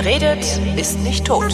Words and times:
Wer 0.00 0.04
redet, 0.04 0.44
ist 0.76 1.00
nicht 1.00 1.24
tot. 1.24 1.52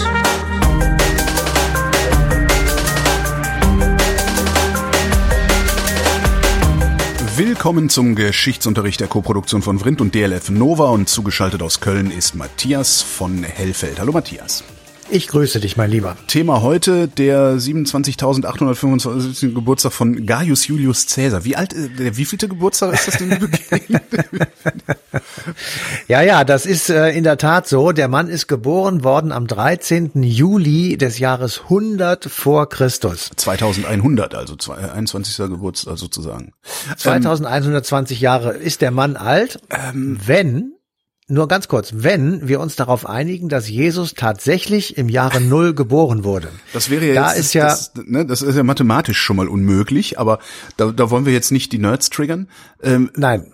Willkommen 7.37 7.89
zum 7.89 8.15
Geschichtsunterricht 8.15 9.01
der 9.01 9.09
Koproduktion 9.09 9.63
von 9.63 9.79
Vrindt 9.79 10.03
und 10.03 10.15
DLF 10.15 10.51
Nova 10.51 10.91
und 10.91 11.09
zugeschaltet 11.09 11.63
aus 11.63 11.81
Köln 11.81 12.11
ist 12.11 12.35
Matthias 12.35 13.01
von 13.01 13.45
Hellfeld. 13.45 13.99
Hallo 13.99 14.13
Matthias. 14.13 14.63
Ich 15.11 15.29
grüße 15.29 15.61
dich, 15.61 15.77
mein 15.77 15.91
Lieber. 15.91 16.17
Thema 16.27 16.63
heute 16.63 17.09
der 17.09 17.57
27.825. 17.57 19.55
Geburtstag 19.55 19.93
von 19.93 20.25
Gaius 20.27 20.67
Julius 20.67 21.07
Caesar. 21.07 21.45
Wie 21.45 21.57
alt, 21.57 21.73
äh, 21.75 21.89
der 21.89 22.17
wievielte 22.17 22.49
Geburtstag 22.49 22.95
ist 22.95 23.09
das 23.09 23.19
denn? 23.19 23.31
ja, 26.09 26.23
ja, 26.23 26.45
das 26.45 26.67
ist 26.67 26.91
äh, 26.91 27.11
in 27.11 27.25
der 27.25 27.37
Tat 27.39 27.69
so. 27.69 27.93
Der 27.93 28.09
Mann 28.09 28.29
ist 28.29 28.47
geboren 28.49 29.05
worden 29.05 29.31
am 29.33 29.47
13. 29.47 30.23
Juli 30.23 30.97
des 30.97 31.19
Jahres 31.19 31.63
100 31.65 32.25
vor 32.25 32.69
Christus. 32.69 33.31
2100, 33.37 34.35
also 34.35 34.57
21. 34.73 35.37
Geburtstag 35.37 35.99
sozusagen. 35.99 36.53
2120 36.97 38.21
Jahre 38.21 38.55
ist 38.55 38.81
der 38.81 38.91
Mann 38.91 39.17
alt, 39.17 39.61
ähm, 39.71 40.19
wenn 40.25 40.74
nur 41.27 41.49
ganz 41.49 41.69
kurz, 41.69 41.93
wenn 41.95 42.49
wir 42.49 42.61
uns 42.61 42.77
darauf 42.77 43.07
einigen, 43.07 43.49
dass 43.49 43.69
Jesus 43.69 44.13
tatsächlich 44.15 44.99
im 44.99 45.09
Jahre 45.09 45.41
Null 45.41 45.75
geboren 45.75 46.23
wurde. 46.23 46.51
Das 46.75 46.91
wäre 46.91 47.07
ja, 47.07 47.15
da 47.15 47.31
jetzt, 47.31 47.41
ist 47.41 47.55
ja 47.55 47.65
das, 47.65 47.93
ne, 48.05 48.27
das 48.27 48.43
ist 48.43 48.57
ja 48.57 48.63
mathematisch 48.63 49.19
schon 49.19 49.37
mal 49.37 49.49
unmöglich, 49.49 50.19
aber 50.19 50.39
da, 50.77 50.93
da 50.93 51.09
wollen 51.09 51.25
wir 51.25 51.33
jetzt 51.33 51.51
nicht 51.51 51.73
die 51.73 51.79
Nerds 51.79 52.11
triggern. 52.11 52.49
Ähm, 52.83 53.11
Nein. 53.17 53.47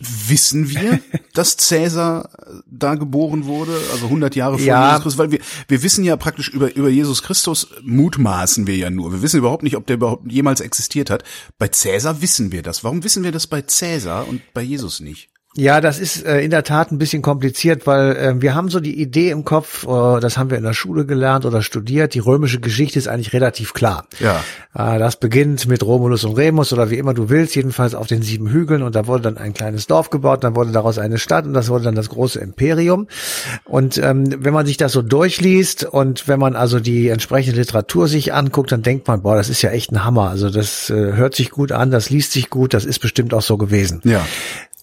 Wissen 0.00 0.68
wir, 0.68 1.00
dass 1.32 1.56
Cäsar 1.56 2.28
da 2.70 2.94
geboren 2.94 3.46
wurde, 3.46 3.72
also 3.92 4.04
100 4.04 4.36
Jahre 4.36 4.58
vor 4.58 4.66
ja. 4.66 4.82
Jesus 4.88 5.02
Christus? 5.02 5.18
Weil 5.18 5.30
wir, 5.30 5.38
wir 5.68 5.82
wissen 5.82 6.04
ja 6.04 6.18
praktisch 6.18 6.50
über, 6.50 6.76
über 6.76 6.90
Jesus 6.90 7.22
Christus 7.22 7.68
mutmaßen 7.82 8.66
wir 8.66 8.76
ja 8.76 8.90
nur. 8.90 9.12
Wir 9.12 9.22
wissen 9.22 9.38
überhaupt 9.38 9.62
nicht, 9.62 9.76
ob 9.76 9.86
der 9.86 9.96
überhaupt 9.96 10.30
jemals 10.30 10.60
existiert 10.60 11.08
hat. 11.08 11.24
Bei 11.56 11.68
Cäsar 11.68 12.20
wissen 12.20 12.52
wir 12.52 12.60
das. 12.60 12.84
Warum 12.84 13.02
wissen 13.02 13.24
wir 13.24 13.32
das 13.32 13.46
bei 13.46 13.62
Cäsar 13.62 14.28
und 14.28 14.42
bei 14.52 14.60
Jesus 14.60 15.00
nicht? 15.00 15.30
Ja, 15.56 15.80
das 15.80 16.00
ist 16.00 16.26
äh, 16.26 16.40
in 16.40 16.50
der 16.50 16.64
Tat 16.64 16.90
ein 16.90 16.98
bisschen 16.98 17.22
kompliziert, 17.22 17.86
weil 17.86 18.16
äh, 18.16 18.42
wir 18.42 18.56
haben 18.56 18.70
so 18.70 18.80
die 18.80 19.00
Idee 19.00 19.30
im 19.30 19.44
Kopf, 19.44 19.86
äh, 19.86 20.20
das 20.20 20.36
haben 20.36 20.50
wir 20.50 20.58
in 20.58 20.64
der 20.64 20.74
Schule 20.74 21.06
gelernt 21.06 21.46
oder 21.46 21.62
studiert, 21.62 22.14
die 22.14 22.18
römische 22.18 22.58
Geschichte 22.58 22.98
ist 22.98 23.06
eigentlich 23.06 23.32
relativ 23.32 23.72
klar. 23.72 24.06
Ja. 24.18 24.40
Äh, 24.74 24.98
das 24.98 25.14
beginnt 25.14 25.68
mit 25.68 25.84
Romulus 25.84 26.24
und 26.24 26.34
Remus 26.34 26.72
oder 26.72 26.90
wie 26.90 26.98
immer 26.98 27.14
du 27.14 27.28
willst, 27.28 27.54
jedenfalls 27.54 27.94
auf 27.94 28.08
den 28.08 28.22
sieben 28.22 28.50
Hügeln 28.50 28.82
und 28.82 28.96
da 28.96 29.06
wurde 29.06 29.22
dann 29.22 29.38
ein 29.38 29.54
kleines 29.54 29.86
Dorf 29.86 30.10
gebaut, 30.10 30.42
dann 30.42 30.56
wurde 30.56 30.72
daraus 30.72 30.98
eine 30.98 31.18
Stadt 31.18 31.46
und 31.46 31.54
das 31.54 31.68
wurde 31.68 31.84
dann 31.84 31.94
das 31.94 32.08
große 32.08 32.40
Imperium. 32.40 33.06
Und 33.64 33.96
ähm, 33.98 34.24
wenn 34.44 34.54
man 34.54 34.66
sich 34.66 34.76
das 34.76 34.90
so 34.90 35.02
durchliest 35.02 35.84
und 35.84 36.26
wenn 36.26 36.40
man 36.40 36.56
also 36.56 36.80
die 36.80 37.10
entsprechende 37.10 37.60
Literatur 37.60 38.08
sich 38.08 38.34
anguckt, 38.34 38.72
dann 38.72 38.82
denkt 38.82 39.06
man, 39.06 39.22
boah, 39.22 39.36
das 39.36 39.50
ist 39.50 39.62
ja 39.62 39.70
echt 39.70 39.92
ein 39.92 40.04
Hammer. 40.04 40.30
Also 40.30 40.50
das 40.50 40.90
äh, 40.90 40.94
hört 40.94 41.36
sich 41.36 41.50
gut 41.50 41.70
an, 41.70 41.92
das 41.92 42.10
liest 42.10 42.32
sich 42.32 42.50
gut, 42.50 42.74
das 42.74 42.84
ist 42.84 42.98
bestimmt 42.98 43.32
auch 43.34 43.42
so 43.42 43.56
gewesen. 43.56 44.00
Ja. 44.02 44.26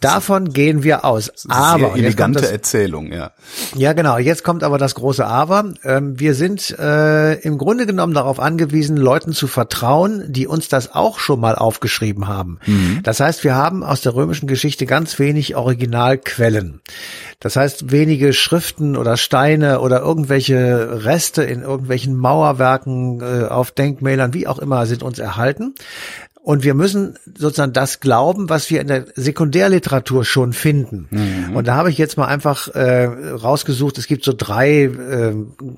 Davon 0.01 0.51
gehen 0.51 0.83
wir 0.83 1.05
aus. 1.05 1.31
Aber 1.47 1.93
Sehr 1.93 2.03
elegante 2.03 2.41
das, 2.41 2.51
Erzählung, 2.51 3.13
ja. 3.13 3.31
Ja, 3.75 3.93
genau. 3.93 4.17
Jetzt 4.17 4.43
kommt 4.43 4.63
aber 4.63 4.79
das 4.79 4.95
große 4.95 5.25
Aber. 5.25 5.73
Ähm, 5.83 6.19
wir 6.19 6.33
sind 6.33 6.77
äh, 6.77 7.35
im 7.35 7.59
Grunde 7.59 7.85
genommen 7.85 8.15
darauf 8.15 8.39
angewiesen, 8.39 8.97
Leuten 8.97 9.31
zu 9.31 9.47
vertrauen, 9.47 10.25
die 10.27 10.47
uns 10.47 10.67
das 10.69 10.95
auch 10.95 11.19
schon 11.19 11.39
mal 11.39 11.55
aufgeschrieben 11.55 12.27
haben. 12.27 12.59
Mhm. 12.65 13.01
Das 13.03 13.19
heißt, 13.19 13.43
wir 13.43 13.53
haben 13.53 13.83
aus 13.83 14.01
der 14.01 14.15
römischen 14.15 14.47
Geschichte 14.47 14.87
ganz 14.87 15.19
wenig 15.19 15.55
Originalquellen. 15.55 16.81
Das 17.39 17.55
heißt, 17.55 17.91
wenige 17.91 18.33
Schriften 18.33 18.97
oder 18.97 19.17
Steine 19.17 19.81
oder 19.81 20.01
irgendwelche 20.01 21.05
Reste 21.05 21.43
in 21.43 21.61
irgendwelchen 21.61 22.15
Mauerwerken 22.15 23.21
äh, 23.21 23.45
auf 23.45 23.71
Denkmälern, 23.71 24.33
wie 24.33 24.47
auch 24.47 24.57
immer, 24.57 24.87
sind 24.87 25.03
uns 25.03 25.19
erhalten. 25.19 25.75
Und 26.43 26.63
wir 26.63 26.73
müssen 26.73 27.19
sozusagen 27.37 27.71
das 27.71 27.99
glauben, 27.99 28.49
was 28.49 28.71
wir 28.71 28.81
in 28.81 28.87
der 28.87 29.05
Sekundärliteratur 29.15 30.25
schon 30.25 30.53
finden. 30.53 31.07
Mhm. 31.11 31.55
Und 31.55 31.67
da 31.67 31.75
habe 31.75 31.91
ich 31.91 31.99
jetzt 31.99 32.17
mal 32.17 32.25
einfach 32.25 32.67
äh, 32.69 33.05
rausgesucht, 33.05 33.99
es 33.99 34.07
gibt 34.07 34.23
so 34.23 34.33
drei 34.35 34.85
äh, 34.85 35.35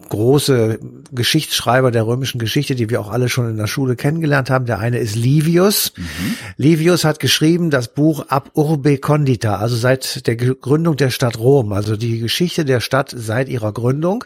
große 0.08 0.80
Geschichtsschreiber 1.12 1.92
der 1.92 2.08
römischen 2.08 2.40
Geschichte, 2.40 2.76
die 2.76 2.90
wir 2.90 3.02
auch 3.02 3.12
alle 3.12 3.28
schon 3.28 3.50
in 3.50 3.58
der 3.58 3.68
Schule 3.68 3.98
kennengelernt 3.98 4.50
haben. 4.50 4.66
Der 4.66 4.80
eine 4.80 5.00
ist 5.00 5.18
Livius. 5.18 5.92
Mhm. 5.98 6.04
Livius 6.56 7.04
hat 7.04 7.20
geschrieben 7.20 7.70
das 7.70 7.90
Buch 7.90 8.28
Ab 8.30 8.52
Urbe 8.54 8.98
Condita, 9.00 9.58
also 9.58 9.76
seit 9.76 10.26
der 10.28 10.38
Gründung 10.38 10.96
der 10.96 11.10
Stadt 11.10 11.40
Rom, 11.40 11.74
also 11.74 11.98
die 11.98 12.20
Geschichte 12.20 12.64
der 12.64 12.80
Stadt 12.80 13.14
seit 13.14 13.50
ihrer 13.50 13.74
Gründung, 13.74 14.24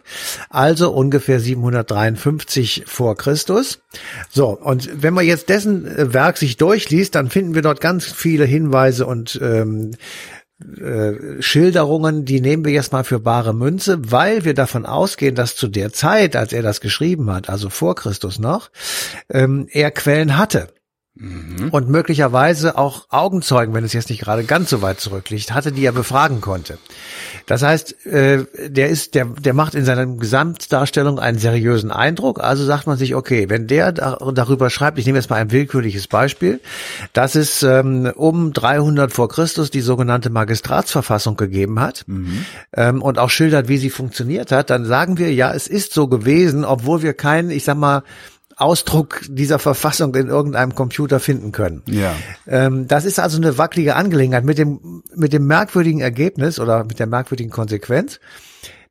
also 0.51 0.91
ungefähr 0.91 1.39
753 1.39 2.83
vor 2.85 3.17
Christus. 3.17 3.79
So, 4.29 4.49
und 4.49 5.01
wenn 5.01 5.15
man 5.15 5.25
jetzt 5.25 5.49
dessen 5.49 5.87
äh, 5.87 6.13
Werk 6.27 6.35
sich 6.35 6.57
durchliest, 6.57 7.15
dann 7.15 7.29
finden 7.29 7.55
wir 7.55 7.61
dort 7.61 7.79
ganz 7.79 8.03
viele 8.03 8.43
Hinweise 8.43 9.05
und 9.05 9.39
ähm, 9.41 9.91
äh, 10.59 11.41
Schilderungen, 11.41 12.25
die 12.25 12.41
nehmen 12.41 12.65
wir 12.65 12.73
jetzt 12.73 12.91
mal 12.91 13.05
für 13.05 13.21
bare 13.21 13.53
Münze, 13.53 14.11
weil 14.11 14.43
wir 14.43 14.53
davon 14.53 14.85
ausgehen, 14.85 15.35
dass 15.35 15.55
zu 15.55 15.69
der 15.69 15.93
Zeit, 15.93 16.35
als 16.35 16.51
er 16.51 16.63
das 16.63 16.81
geschrieben 16.81 17.31
hat, 17.31 17.49
also 17.49 17.69
vor 17.69 17.95
Christus 17.95 18.39
noch, 18.39 18.71
ähm, 19.29 19.69
er 19.71 19.89
Quellen 19.91 20.35
hatte. 20.38 20.67
Mhm. 21.19 21.69
Und 21.72 21.89
möglicherweise 21.89 22.78
auch 22.78 23.07
Augenzeugen, 23.09 23.73
wenn 23.73 23.83
es 23.83 23.94
jetzt 23.94 24.09
nicht 24.09 24.22
gerade 24.22 24.44
ganz 24.44 24.69
so 24.69 24.81
weit 24.81 25.00
zurückliegt, 25.00 25.53
hatte, 25.53 25.72
die 25.72 25.85
er 25.85 25.91
befragen 25.91 26.41
konnte. 26.41 26.78
Das 27.45 27.63
heißt, 27.63 28.05
äh, 28.05 28.45
der 28.67 28.89
ist, 28.89 29.16
der, 29.16 29.25
der 29.25 29.53
macht 29.53 29.73
in 29.73 29.85
seiner 29.85 30.06
Gesamtdarstellung 30.06 31.19
einen 31.19 31.39
seriösen 31.39 31.91
Eindruck. 31.91 32.44
Also 32.44 32.66
sagt 32.66 32.88
man 32.88 32.97
sich, 32.97 33.16
okay, 33.16 33.50
wenn 33.50 33.67
der 33.67 33.91
darüber 33.91 34.69
schreibt, 34.69 35.00
ich 35.00 35.06
nehme 35.06 35.17
jetzt 35.17 35.29
mal 35.29 35.38
ein 35.38 35.51
willkürliches 35.51 36.07
Beispiel, 36.07 36.59
dass 37.13 37.35
es 37.35 37.63
ähm, 37.63 38.11
um 38.16 38.53
300 38.53 39.11
vor 39.11 39.29
Christus 39.29 39.72
die 39.72 39.81
sogenannte 39.81 40.29
Magistratsverfassung 40.29 41.38
gegeben 41.38 41.79
hat 41.79 42.03
mhm. 42.07 42.45
ähm, 42.73 43.01
und 43.01 43.17
auch 43.17 43.29
schildert, 43.29 43.67
wie 43.67 43.77
sie 43.77 43.89
funktioniert 43.89 44.51
hat, 44.51 44.69
dann 44.69 44.85
sagen 44.85 45.17
wir, 45.17 45.33
ja, 45.33 45.53
es 45.53 45.67
ist 45.67 45.94
so 45.94 46.07
gewesen, 46.07 46.66
obwohl 46.66 47.01
wir 47.01 47.13
keinen, 47.13 47.50
ich 47.50 47.63
sag 47.63 47.77
mal, 47.77 48.03
Ausdruck 48.57 49.22
dieser 49.29 49.59
Verfassung 49.59 50.16
in 50.16 50.28
irgendeinem 50.28 50.73
Computer 50.73 51.19
finden 51.19 51.51
können. 51.51 51.84
Ja. 51.85 52.16
Ähm, 52.47 52.88
das 52.88 53.06
ist 53.06 53.19
also 53.19 53.38
eine 53.38 53.59
wackelige 53.59 53.95
Angelegenheit 53.95 54.44
mit 54.44 54.57
dem, 54.57 55.03
mit 55.16 55.31
dem 55.31 55.45
merkwürdigen 55.45 56.01
Ergebnis 56.01 56.59
oder 56.59 56.84
mit 56.84 56.97
der 56.97 57.06
merkwürdigen 57.06 57.51
Konsequenz, 57.51 58.19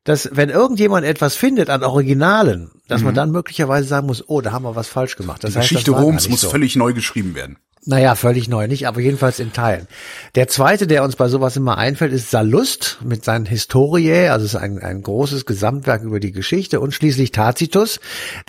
dass 0.05 0.29
wenn 0.31 0.49
irgendjemand 0.49 1.05
etwas 1.05 1.35
findet 1.35 1.69
an 1.69 1.83
Originalen, 1.83 2.71
dass 2.87 3.01
mhm. 3.01 3.07
man 3.07 3.15
dann 3.15 3.31
möglicherweise 3.31 3.89
sagen 3.89 4.07
muss, 4.07 4.23
oh, 4.29 4.39
da 4.39 4.53
haben 4.53 4.63
wir 4.63 4.77
was 4.77 4.87
falsch 4.87 5.17
gemacht. 5.17 5.43
Das 5.43 5.51
Die 5.51 5.59
heißt, 5.59 5.67
Geschichte 5.69 5.91
Roms 5.91 6.29
muss 6.29 6.41
so. 6.41 6.49
völlig 6.49 6.77
neu 6.77 6.93
geschrieben 6.93 7.35
werden. 7.35 7.57
Naja, 7.85 8.15
völlig 8.15 8.49
neu 8.49 8.67
nicht, 8.67 8.87
aber 8.87 8.99
jedenfalls 8.99 9.39
in 9.39 9.53
Teilen. 9.53 9.87
Der 10.35 10.47
zweite, 10.47 10.87
der 10.87 11.03
uns 11.03 11.15
bei 11.15 11.29
sowas 11.29 11.55
immer 11.55 11.77
einfällt, 11.77 12.11
ist 12.11 12.31
Sallust 12.31 12.97
mit 13.03 13.23
seinen 13.23 13.45
Historiae, 13.45 14.29
also 14.29 14.45
es 14.45 14.55
ist 14.55 14.59
ein, 14.59 14.79
ein 14.79 15.01
großes 15.01 15.45
Gesamtwerk 15.45 16.03
über 16.03 16.19
die 16.19 16.33
Geschichte 16.33 16.79
und 16.81 16.93
schließlich 16.93 17.31
Tacitus, 17.31 17.99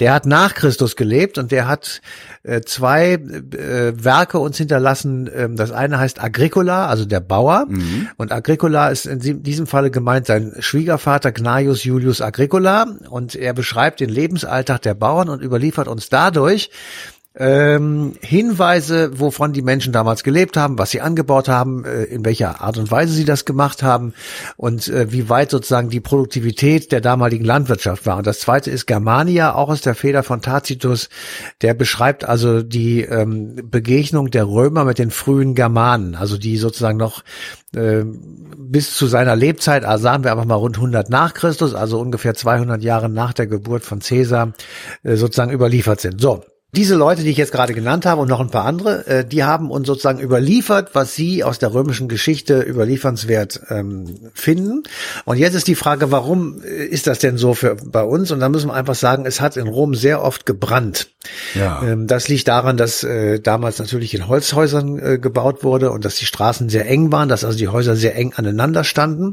der 0.01 0.13
hat 0.13 0.27
nach 0.27 0.55
Christus 0.55 0.97
gelebt 0.97 1.39
und 1.39 1.53
der 1.53 1.69
hat 1.69 2.01
äh, 2.43 2.63
zwei 2.63 3.13
äh, 3.13 3.93
Werke 3.95 4.39
uns 4.39 4.57
hinterlassen. 4.57 5.31
Ähm, 5.33 5.57
das 5.57 5.71
eine 5.71 5.99
heißt 5.99 6.23
Agricola, 6.23 6.87
also 6.87 7.05
der 7.05 7.21
Bauer 7.21 7.67
mhm. 7.69 8.09
und 8.17 8.33
Agricola 8.33 8.89
ist 8.89 9.07
in 9.07 9.43
diesem 9.43 9.67
Falle 9.67 9.91
gemeint 9.91 10.27
sein 10.27 10.55
Schwiegervater 10.59 11.31
Gnaeus 11.33 11.85
Julius 11.85 12.21
Agricola 12.21 12.87
und 13.09 13.35
er 13.37 13.53
beschreibt 13.53 14.01
den 14.01 14.11
Lebensalltag 14.11 14.83
der 14.83 14.95
Bauern 14.95 15.29
und 15.29 15.43
überliefert 15.43 15.87
uns 15.87 16.09
dadurch 16.09 16.71
ähm, 17.35 18.15
Hinweise, 18.21 19.21
wovon 19.21 19.53
die 19.53 19.63
Menschen 19.63 19.93
damals 19.93 20.25
gelebt 20.25 20.57
haben, 20.57 20.77
was 20.79 20.91
sie 20.91 21.01
angebaut 21.01 21.49
haben, 21.49 21.85
äh, 21.85 22.05
in 22.05 22.25
welcher 22.25 22.61
Art 22.63 22.79
und 22.79 22.91
Weise 22.91 23.13
sie 23.13 23.25
das 23.25 23.45
gemacht 23.45 23.83
haben 23.83 24.13
und 24.57 24.89
äh, 24.89 25.13
wie 25.13 25.29
weit 25.29 25.51
sozusagen 25.51 25.89
die 25.89 26.01
Produktivität 26.01 26.91
der 26.91 27.01
damaligen 27.01 27.45
Landwirtschaft 27.45 28.07
war. 28.07 28.17
Und 28.17 28.27
das 28.27 28.41
zweite 28.41 28.71
ist 28.71 28.87
Germania, 28.87 29.55
auch 29.55 29.69
aus 29.69 29.83
der 29.83 29.95
Feder 29.95 30.25
von 30.25 30.43
Tacitus, 30.43 31.11
der 31.63 31.75
beschreibt 31.75 32.25
also 32.25 32.63
die 32.63 33.03
ähm, 33.03 33.57
Begegnung 33.71 34.31
der 34.31 34.49
Römer 34.49 34.85
mit 34.85 34.99
den 34.99 35.13
frühen 35.13 35.55
Germanen, 35.55 36.17
also 36.17 36.39
die 36.39 36.57
sozusagen 36.57 36.99
noch 36.99 37.23
äh, 37.77 38.03
bis 38.57 38.97
zu 38.97 39.07
seiner 39.07 39.37
Lebzeit, 39.37 39.85
also 39.85 40.03
sagen 40.03 40.25
wir 40.25 40.33
einfach 40.33 40.45
mal 40.45 40.57
rund 40.57 40.77
100 40.77 41.09
nach 41.09 41.35
Christus, 41.35 41.75
also 41.75 42.01
ungefähr 42.01 42.35
200 42.35 42.83
Jahre 42.83 43.09
nach 43.09 43.33
der 43.33 43.47
Geburt 43.47 43.85
von 43.85 44.01
Caesar, 44.01 44.55
äh, 45.05 45.15
sozusagen 45.15 45.53
überliefert 45.53 46.01
sind. 46.01 46.21
So, 46.21 46.43
diese 46.73 46.97
Leute, 46.97 47.23
die 47.23 47.31
ich 47.31 47.39
jetzt 47.39 47.53
gerade 47.53 47.73
genannt 47.73 48.05
habe 48.05 48.21
und 48.21 48.29
noch 48.29 48.41
ein 48.41 48.51
paar 48.51 48.67
andere, 48.67 49.07
äh, 49.07 49.25
die 49.25 49.43
haben 49.43 49.71
uns 49.71 49.87
sozusagen 49.87 50.21
überliefert, 50.21 50.91
was 50.93 51.15
sie 51.15 51.43
aus 51.43 51.59
der 51.59 51.73
römischen 51.73 52.09
Geschichte 52.09 52.61
überliefernswert 52.61 53.63
ähm, 53.71 54.05
finden. 54.35 54.83
Und 55.25 55.39
jetzt 55.39 55.55
ist 55.55 55.67
die 55.67 55.75
Frage, 55.75 56.13
warum 56.13 56.63
äh, 56.63 56.85
ist 56.85 57.07
das 57.07 57.21
denn 57.21 57.39
so 57.39 57.55
für 57.55 57.77
bei 57.77 58.03
uns? 58.03 58.31
Und 58.33 58.41
da 58.41 58.51
müssen 58.51 58.69
wir 58.69 58.75
einfach 58.75 58.97
sagen, 58.97 59.25
es 59.25 59.41
hat 59.41 59.57
in 59.57 59.67
Rom 59.67 59.95
sehr 59.95 60.23
oft 60.23 60.45
gebrannt. 60.45 61.09
Ja. 61.55 61.83
Ähm, 61.83 62.07
das 62.07 62.29
liegt 62.29 62.49
daran, 62.49 62.77
dass 62.77 63.03
äh, 63.03 63.41
damals 63.41 63.79
natürlich 63.79 64.13
in 64.13 64.29
Holzhäusern 64.29 64.99
äh, 64.99 65.19
gebaut 65.19 65.65
wurde 65.65 65.91
und 65.91 66.05
dass 66.05 66.17
die 66.17 66.27
Straßen 66.27 66.69
sehr 66.69 66.87
eng 66.87 67.11
waren, 67.11 67.31
dass 67.31 67.45
also 67.45 67.57
die 67.57 67.69
Häuser 67.69 67.97
sehr 67.97 68.15
eng 68.15 68.35
aneinander 68.37 68.85
standen. 68.85 69.33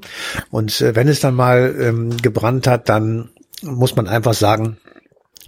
Und 0.51 0.79
äh, 0.79 0.95
wenn 0.95 1.09
es 1.09 1.19
dann 1.19 1.35
mal 1.35 1.75
ähm, 1.77 2.15
gebrannt 2.15 2.65
hat, 2.65 2.87
dann 2.87 3.27
muss 3.61 3.97
man 3.97 4.07
einfach 4.07 4.33
sagen, 4.33 4.77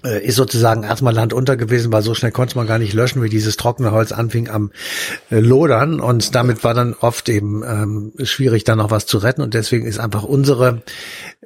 äh, 0.07 0.25
ist 0.25 0.35
sozusagen 0.35 0.83
erstmal 0.83 1.13
Land 1.13 1.33
unter 1.33 1.57
gewesen, 1.57 1.91
weil 1.91 2.01
so 2.01 2.13
schnell 2.13 2.31
konnte 2.31 2.57
man 2.57 2.67
gar 2.67 2.79
nicht 2.79 2.93
löschen, 2.93 3.21
wie 3.21 3.29
dieses 3.29 3.57
trockene 3.57 3.91
Holz 3.91 4.11
anfing 4.11 4.49
am 4.49 4.71
äh, 5.29 5.39
Lodern 5.39 5.99
und 5.99 6.35
damit 6.35 6.63
war 6.63 6.73
dann 6.73 6.93
oft 6.93 7.29
eben 7.29 7.63
ähm, 7.63 8.13
schwierig, 8.23 8.63
da 8.63 8.75
noch 8.75 8.91
was 8.91 9.05
zu 9.05 9.17
retten 9.17 9.41
und 9.41 9.53
deswegen 9.53 9.85
ist 9.85 9.99
einfach 9.99 10.23
unsere 10.23 10.81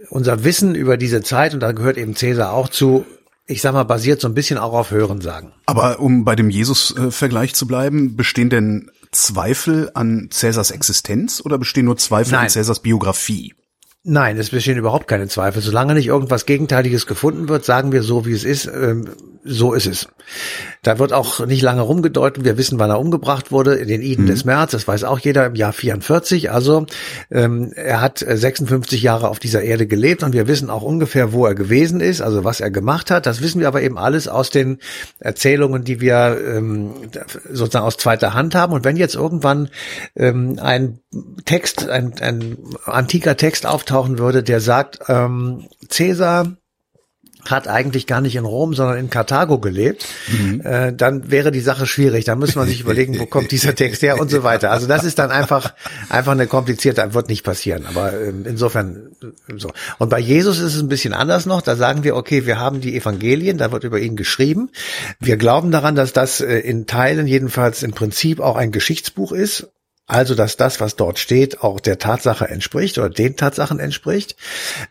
unser 0.10 0.44
Wissen 0.44 0.76
über 0.76 0.98
diese 0.98 1.22
Zeit 1.22 1.54
und 1.54 1.62
da 1.62 1.72
gehört 1.72 1.98
eben 1.98 2.16
Cäsar 2.16 2.54
auch 2.54 2.70
zu, 2.70 3.06
ich 3.48 3.62
sag 3.62 3.74
mal, 3.74 3.84
basiert 3.84 4.22
so 4.22 4.28
ein 4.28 4.34
bisschen 4.34 4.58
auch 4.58 4.74
auf 4.74 4.92
Hörensagen. 4.92 5.54
Aber 5.66 6.00
um 6.00 6.26
bei 6.26 6.36
dem 6.36 6.50
Jesus-Vergleich 6.50 7.56
zu 7.56 7.66
bleiben, 7.66 8.16
bestehen 8.16 8.50
denn 8.50 8.92
Zweifel 9.12 9.92
an 9.94 10.30
Cäsars 10.32 10.72
Existenz 10.72 11.42
oder 11.44 11.58
bestehen 11.58 11.86
nur 11.86 11.98
Zweifel 11.98 12.34
Nein. 12.34 12.44
an 12.44 12.50
Cäsars 12.50 12.80
Biografie? 12.80 13.54
Nein, 14.04 14.40
es 14.40 14.50
bestehen 14.50 14.80
überhaupt 14.80 15.08
keine 15.08 15.28
Zweifel. 15.28 15.62
Solange 15.62 15.94
nicht 15.94 16.08
irgendwas 16.08 16.48
Gegenteiliges 16.48 17.06
gefunden 17.06 17.50
wird, 17.50 17.66
sagen 17.66 17.92
wir 17.92 18.02
so, 18.02 18.26
wie 18.26 18.34
es 18.34 18.44
ist. 18.44 18.66
Ähm, 18.66 19.10
so 19.44 19.74
ist 19.74 19.88
es. 19.88 20.08
Da 20.84 21.00
wird 21.00 21.14
auch 21.14 21.46
nicht 21.46 21.62
lange 21.62 21.82
rumgedeutet. 21.82 22.44
Wir 22.44 22.58
wissen, 22.58 22.78
wann 22.80 22.90
er 22.90 23.00
umgebracht 23.00 23.52
wurde, 23.52 23.76
in 23.76 23.88
den 23.88 24.02
Iden 24.02 24.26
mhm. 24.26 24.30
des 24.30 24.46
März. 24.46 24.72
Das 24.72 24.88
weiß 24.88 25.04
auch 25.04 25.20
jeder 25.20 25.46
im 25.48 25.56
Jahr 25.56 25.74
44. 25.74 26.52
Also 26.52 26.86
ähm, 27.32 27.74
er 27.76 28.02
hat 28.02 28.20
56 28.20 29.02
Jahre 29.02 29.30
auf 29.30 29.40
dieser 29.40 29.64
Erde 29.64 29.88
gelebt 29.88 30.24
und 30.24 30.34
wir 30.34 30.48
wissen 30.48 30.70
auch 30.70 30.84
ungefähr, 30.84 31.34
wo 31.34 31.46
er 31.46 31.56
gewesen 31.56 32.02
ist, 32.02 32.22
also 32.22 32.44
was 32.44 32.60
er 32.60 32.70
gemacht 32.70 33.10
hat. 33.10 33.26
Das 33.26 33.42
wissen 33.42 33.60
wir 33.62 33.68
aber 33.68 33.82
eben 33.82 33.98
alles 33.98 34.28
aus 34.28 34.52
den 34.52 34.78
Erzählungen, 35.20 35.84
die 35.84 36.02
wir 36.02 36.38
ähm, 36.48 36.94
sozusagen 37.52 37.86
aus 37.86 37.98
zweiter 37.98 38.34
Hand 38.34 38.54
haben. 38.54 38.74
Und 38.74 38.86
wenn 38.86 38.96
jetzt 38.96 39.16
irgendwann 39.16 39.70
ähm, 40.16 40.60
ein 40.62 41.00
Text, 41.46 41.90
ein, 41.90 42.14
ein 42.22 42.58
antiker 42.86 43.38
Text 43.38 43.66
auftauchen 43.92 44.20
würde, 44.20 44.44
der 44.44 44.62
sagt, 44.62 45.00
ähm, 45.08 45.68
Cäsar 45.90 46.56
hat 47.44 47.68
eigentlich 47.68 48.06
gar 48.06 48.22
nicht 48.22 48.36
in 48.36 48.46
Rom, 48.46 48.76
sondern 48.76 49.00
in 49.00 49.10
Karthago 49.10 49.58
gelebt, 49.58 50.06
mhm. 50.28 50.62
äh, 50.62 50.94
dann 50.94 51.32
wäre 51.32 51.52
die 51.52 51.60
Sache 51.60 51.88
schwierig. 51.88 52.24
Da 52.24 52.36
muss 52.36 52.54
man 52.54 52.68
sich 52.68 52.82
überlegen, 52.82 53.18
wo 53.20 53.26
kommt 53.26 53.50
dieser 53.52 53.74
Text 53.74 54.04
her 54.04 54.20
und 54.20 54.30
so 54.30 54.44
weiter. 54.44 54.70
Also 54.70 54.86
das 54.86 55.04
ist 55.04 55.18
dann 55.18 55.32
einfach 55.32 55.74
einfach 56.10 56.34
eine 56.34 56.46
komplizierte, 56.46 57.16
wird 57.16 57.30
nicht 57.30 57.44
passieren. 57.44 57.88
Aber 57.88 58.14
äh, 58.14 58.30
insofern 58.46 59.16
so. 59.58 59.72
Und 59.98 60.10
bei 60.10 60.20
Jesus 60.20 60.60
ist 60.60 60.76
es 60.76 60.82
ein 60.82 60.88
bisschen 60.88 61.14
anders 61.14 61.48
noch. 61.48 61.64
Da 61.64 61.76
sagen 61.76 62.04
wir, 62.04 62.16
okay, 62.16 62.46
wir 62.46 62.60
haben 62.60 62.80
die 62.80 62.96
Evangelien, 62.96 63.58
da 63.58 63.72
wird 63.72 63.86
über 63.86 64.00
ihn 64.00 64.16
geschrieben. 64.16 64.70
Wir 65.20 65.38
glauben 65.38 65.72
daran, 65.72 65.96
dass 65.96 66.14
das 66.14 66.42
äh, 66.42 66.60
in 66.60 66.86
Teilen 66.86 67.26
jedenfalls 67.26 67.82
im 67.82 67.94
Prinzip 67.94 68.40
auch 68.40 68.56
ein 68.56 68.72
Geschichtsbuch 68.72 69.32
ist 69.32 69.68
also, 70.12 70.36
dass 70.36 70.58
das, 70.58 70.82
was 70.82 70.98
dort 70.98 71.20
steht, 71.20 71.62
auch 71.62 71.80
der 71.80 71.98
Tatsache 71.98 72.50
entspricht 72.50 72.98
oder 72.98 73.10
den 73.10 73.38
Tatsachen 73.38 73.80
entspricht. 73.80 74.36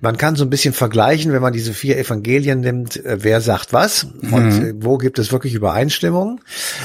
Man 0.01 0.17
kann 0.17 0.35
so 0.35 0.45
ein 0.45 0.51
bisschen 0.51 0.73
vergleichen, 0.73 1.35
wenn 1.35 1.43
man 1.43 1.53
diese 1.53 1.75
vier 1.75 1.99
Evangelien 1.99 2.61
nimmt, 2.61 2.97
äh, 3.05 3.19
wer 3.21 3.43
sagt 3.43 3.75
was 3.75 4.05
und 4.05 4.33
mhm. 4.33 4.65
Äh, 4.65 4.73
wo 4.77 4.97
gibt 4.97 5.19
es 5.19 5.31
wirklich 5.31 5.53
Übereinstimmung. 5.53 6.41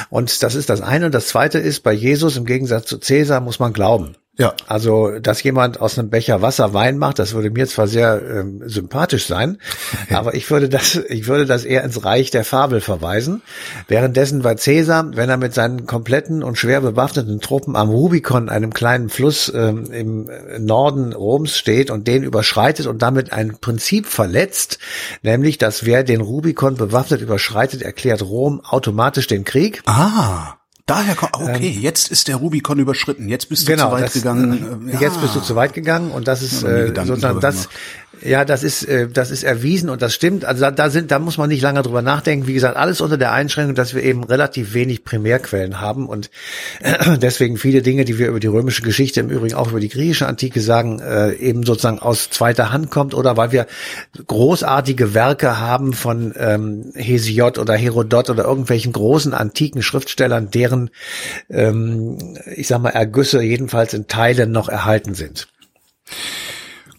Und 0.10 0.44
das 0.44 0.56
ist 0.56 0.70
das 0.70 0.82
eine. 0.82 1.06
Und 1.06 1.16
das 1.16 1.28
zweite 1.28 1.60
ist, 1.60 1.82
bei 1.84 1.94
Jesus 1.94 2.36
im 2.36 2.44
Gegensatz 2.44 2.88
zu 2.88 2.98
Cäsar 2.98 3.40
muss 3.40 3.60
man 3.60 3.72
glauben. 3.72 4.18
Ja. 4.38 4.54
Also, 4.68 5.20
dass 5.20 5.42
jemand 5.44 5.80
aus 5.80 5.98
einem 5.98 6.10
Becher 6.10 6.42
Wasser 6.42 6.74
Wein 6.74 6.98
macht, 6.98 7.20
das 7.20 7.34
würde 7.34 7.50
mir 7.50 7.68
zwar 7.68 7.88
sehr 7.88 8.22
ähm, 8.22 8.64
sympathisch 8.66 9.28
sein, 9.28 9.60
aber 10.14 10.36
ich 10.36 10.50
würde 10.52 10.68
das, 10.68 10.96
ich 10.96 11.28
würde 11.28 11.46
das 11.46 11.64
eher 11.64 11.84
ins 11.84 12.04
Reich 12.04 12.32
der 12.32 12.44
Fabel 12.44 12.82
verweisen. 12.82 13.42
Währenddessen 13.88 14.42
bei 14.42 14.56
Caesar, 14.56 15.16
wenn 15.16 15.30
er 15.30 15.38
mit 15.38 15.54
seinen 15.54 15.86
kompletten 15.86 16.44
und 16.44 16.58
schwer 16.58 16.82
bewaffneten 16.82 17.40
Truppen 17.40 17.76
am 17.78 17.90
Rubikon, 17.90 18.50
einem 18.50 18.74
kleinen 18.74 19.10
Fluss 19.10 19.52
ähm, 19.56 19.86
im 19.92 20.30
Norden 20.60 21.14
Roms 21.14 21.58
steht 21.58 21.90
und 21.90 22.08
den 22.08 22.24
überschreitet 22.24 22.88
und 22.88 23.02
damit 23.02 23.32
ein 23.32 23.58
Prinzip 23.60 24.06
verletzt, 24.06 24.80
nämlich, 25.22 25.58
dass 25.58 25.86
wer 25.86 26.04
den 26.04 26.20
Rubikon 26.20 26.76
bewaffnet 26.76 27.22
überschreitet, 27.22 27.82
erklärt 27.82 28.22
Rom 28.22 28.60
automatisch 28.62 29.28
den 29.28 29.46
Krieg. 29.46 29.82
Ah. 29.86 30.56
Daher 30.88 31.16
kommt, 31.16 31.34
okay, 31.34 31.74
ähm, 31.76 31.82
jetzt 31.82 32.12
ist 32.12 32.28
der 32.28 32.36
Rubikon 32.36 32.78
überschritten, 32.78 33.28
jetzt 33.28 33.50
bist 33.50 33.68
du 33.68 33.72
genau, 33.72 33.88
zu 33.88 33.92
weit 33.94 34.04
das, 34.04 34.14
gegangen. 34.14 34.90
Ja. 34.94 35.00
Jetzt 35.00 35.20
bist 35.20 35.36
du 35.36 35.40
zu 35.40 35.56
weit 35.56 35.74
gegangen 35.74 36.12
und 36.12 36.28
das 36.28 36.44
ist 36.44 36.62
äh, 36.62 36.94
sozusagen 36.94 37.40
das, 37.40 37.56
gemacht. 37.56 37.70
Ja, 38.22 38.46
das 38.46 38.64
ist, 38.64 38.84
äh, 38.84 39.08
das 39.08 39.32
ist 39.32 39.44
erwiesen 39.44 39.90
und 39.90 40.02
das 40.02 40.14
stimmt. 40.14 40.46
Also 40.46 40.62
da, 40.62 40.72
da 40.72 40.90
sind, 40.90 41.12
da 41.12 41.20
muss 41.20 41.38
man 41.38 41.50
nicht 41.50 41.62
lange 41.62 41.82
drüber 41.82 42.02
nachdenken. 42.02 42.48
Wie 42.48 42.54
gesagt, 42.54 42.78
alles 42.78 43.02
unter 43.02 43.18
der 43.18 43.32
Einschränkung, 43.32 43.76
dass 43.76 43.94
wir 43.94 44.04
eben 44.04 44.24
relativ 44.24 44.74
wenig 44.74 45.04
Primärquellen 45.04 45.82
haben 45.82 46.08
und 46.08 46.30
äh, 46.82 47.18
deswegen 47.18 47.58
viele 47.58 47.82
Dinge, 47.82 48.06
die 48.06 48.18
wir 48.18 48.28
über 48.28 48.40
die 48.40 48.48
römische 48.48 48.82
Geschichte, 48.82 49.20
im 49.20 49.30
Übrigen 49.30 49.56
auch 49.56 49.70
über 49.70 49.80
die 49.80 49.90
griechische 49.90 50.28
Antike 50.28 50.62
sagen, 50.62 51.00
äh, 51.00 51.34
eben 51.34 51.64
sozusagen 51.64 52.00
aus 52.00 52.30
zweiter 52.30 52.72
Hand 52.72 52.90
kommt 52.90 53.14
oder 53.14 53.38
weil 53.38 53.52
wir 53.52 53.68
großartige 54.26 55.14
Werke 55.14 55.60
haben 55.60 55.94
von 55.94 56.34
ähm, 56.38 56.92
Hesiod 56.96 57.58
oder 57.58 57.76
Herodot 57.76 58.30
oder 58.30 58.46
irgendwelchen 58.46 58.94
großen 58.94 59.34
antiken 59.34 59.84
Schriftstellern, 59.84 60.50
deren, 60.52 60.90
ähm, 61.50 62.38
ich 62.56 62.68
sag 62.68 62.82
mal, 62.82 62.90
Ergüsse 62.90 63.42
jedenfalls 63.42 63.94
in 63.94 64.08
Teilen 64.08 64.52
noch 64.52 64.70
erhalten 64.70 65.16
sind. 65.16 65.48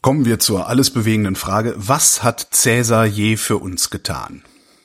Kommen 0.02 0.24
wir 0.24 0.38
zur 0.38 0.68
alles 0.68 0.90
bewegenden 0.90 1.36
Frage, 1.36 1.74
was 1.76 2.22
hat 2.22 2.48
Cäsar 2.52 3.06
je 3.06 3.36
für 3.36 3.58
uns 3.58 3.90
getan? 3.90 4.42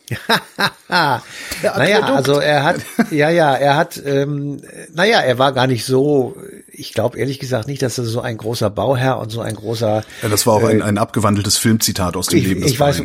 naja, 0.89 2.01
also 2.01 2.39
er 2.39 2.63
hat, 2.63 2.81
ja, 3.11 3.29
ja, 3.29 3.55
er 3.55 3.77
hat, 3.77 4.01
ähm, 4.03 4.61
naja, 4.93 5.19
er 5.19 5.37
war 5.37 5.53
gar 5.53 5.67
nicht 5.67 5.85
so 5.85 6.35
ich 6.81 6.93
glaube 6.93 7.17
ehrlich 7.17 7.39
gesagt 7.39 7.67
nicht, 7.67 7.81
dass 7.81 7.97
er 7.97 8.03
so 8.05 8.21
ein 8.21 8.37
großer 8.37 8.69
Bauherr 8.69 9.19
und 9.19 9.29
so 9.29 9.41
ein 9.41 9.55
großer. 9.55 10.03
Ja, 10.23 10.29
das 10.29 10.47
war 10.47 10.55
auch 10.55 10.63
äh, 10.63 10.71
ein, 10.71 10.81
ein 10.81 10.97
abgewandeltes 10.97 11.57
Filmzitat 11.57 12.17
aus 12.17 12.27
dem 12.27 12.39
ich, 12.39 12.47
Leben 12.47 12.61
des 12.61 12.71
ich 12.71 12.79
weiß, 12.79 13.01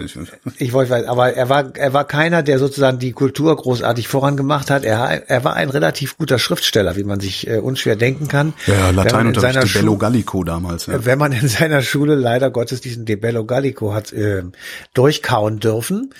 ich 0.58 0.73
weiß, 0.73 0.90
aber 1.06 1.34
er 1.34 1.49
war, 1.49 1.76
er 1.76 1.93
war 1.93 2.05
keiner, 2.05 2.43
der 2.43 2.58
sozusagen 2.58 2.99
die 2.99 3.12
Kultur 3.12 3.55
großartig 3.55 4.08
vorangemacht 4.08 4.70
hat. 4.70 4.84
Er, 4.84 5.28
er 5.28 5.44
war 5.44 5.55
ein 5.55 5.69
relativ 5.69 6.17
guter 6.17 6.38
Schriftsteller, 6.38 6.96
wie 6.96 7.05
man 7.05 7.20
sich 7.20 7.46
äh, 7.46 7.58
unschwer 7.58 7.96
denken 7.96 8.28
kann. 8.28 8.55
Ja, 8.67 8.90
Latein 8.90 9.28
unter 9.28 9.52
De 9.52 9.73
Bello 9.73 9.99
Gallico 9.99 10.43
damals. 10.43 10.87
Ja. 10.87 11.05
Wenn 11.05 11.19
man 11.19 11.32
in 11.32 11.46
seiner 11.46 11.82
Schule 11.82 12.14
leider 12.14 12.50
Gottes 12.50 12.81
diesen 12.81 13.05
De 13.05 13.17
Bello 13.17 13.44
Gallico 13.44 13.93
hat 13.93 14.12
äh, 14.12 14.43
durchkauen 14.94 15.61
dürfen. 15.61 16.14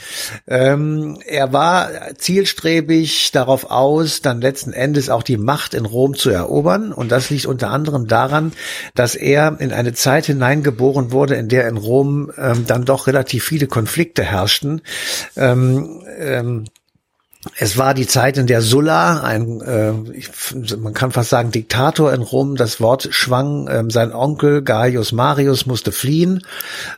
Ähm, 0.47 1.19
er 1.27 1.53
war 1.55 1.91
zielstrebig 2.19 3.31
darauf 3.33 3.71
aus, 3.71 4.21
dann 4.21 4.43
letzten 4.43 4.75
Endes 4.75 5.09
auch 5.09 5.23
die 5.23 5.39
Macht 5.39 5.73
in 5.73 5.87
Rom 5.87 6.15
zu 6.15 6.31
erobern 6.31 6.93
und 6.93 7.11
das 7.11 7.31
liegt 7.31 7.46
unter 7.47 7.71
anderem 7.71 8.07
daran, 8.07 8.53
dass 8.95 9.15
er 9.15 9.57
in 9.61 9.73
eine 9.73 9.93
Zeit 9.95 10.27
hineingeboren 10.27 11.13
wurde, 11.13 11.35
in 11.35 11.49
der 11.49 11.69
in 11.69 11.77
Rom 11.77 12.31
ähm, 12.37 12.65
dann 12.67 12.85
doch 12.85 13.07
relativ 13.07 13.45
viele 13.45 13.67
Konflikte 13.67 14.23
herrschten. 14.25 14.83
Ähm, 15.37 16.03
ähm, 16.19 16.65
es 17.59 17.79
war 17.79 17.95
die 17.95 18.07
Zeit, 18.07 18.39
in 18.39 18.47
der 18.47 18.63
Sulla, 18.63 19.23
ein, 19.23 19.61
äh, 19.61 19.93
man 20.77 20.95
kann 20.95 21.11
fast 21.11 21.31
sagen 21.31 21.51
Diktator 21.51 22.13
in 22.13 22.23
Rom, 22.23 22.57
das 22.57 22.81
Wort 22.81 23.09
schwang. 23.11 23.69
Ähm, 23.71 23.91
sein 23.91 24.13
Onkel 24.13 24.63
Gaius 24.63 25.13
Marius 25.13 25.67
musste 25.67 25.93
fliehen. 25.93 26.43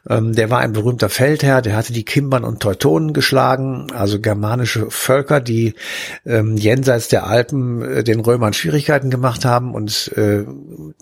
Ähm, 0.09 0.35
der 0.35 0.51
war 0.51 0.59
ein 0.61 0.73
berühmter 0.73 1.09
Feldherr, 1.09 1.63
der 1.63 1.77
hatte 1.77 1.93
die 1.93 2.05
Kimbern 2.05 2.45
und 2.45 2.61
Teutonen 2.61 3.13
geschlagen, 3.13 3.89
also 3.95 4.21
germanische 4.21 4.91
Völker, 4.91 5.41
die 5.41 5.75
ähm, 6.27 6.57
jenseits 6.57 7.09
der 7.09 7.27
Alpen 7.27 7.83
äh, 7.83 8.05
den 8.05 8.21
Römern 8.21 8.53
Schwierigkeiten 8.53 9.11
gemacht 9.11 9.45
haben. 9.45 9.75
Und 9.75 10.13
äh, 10.17 10.45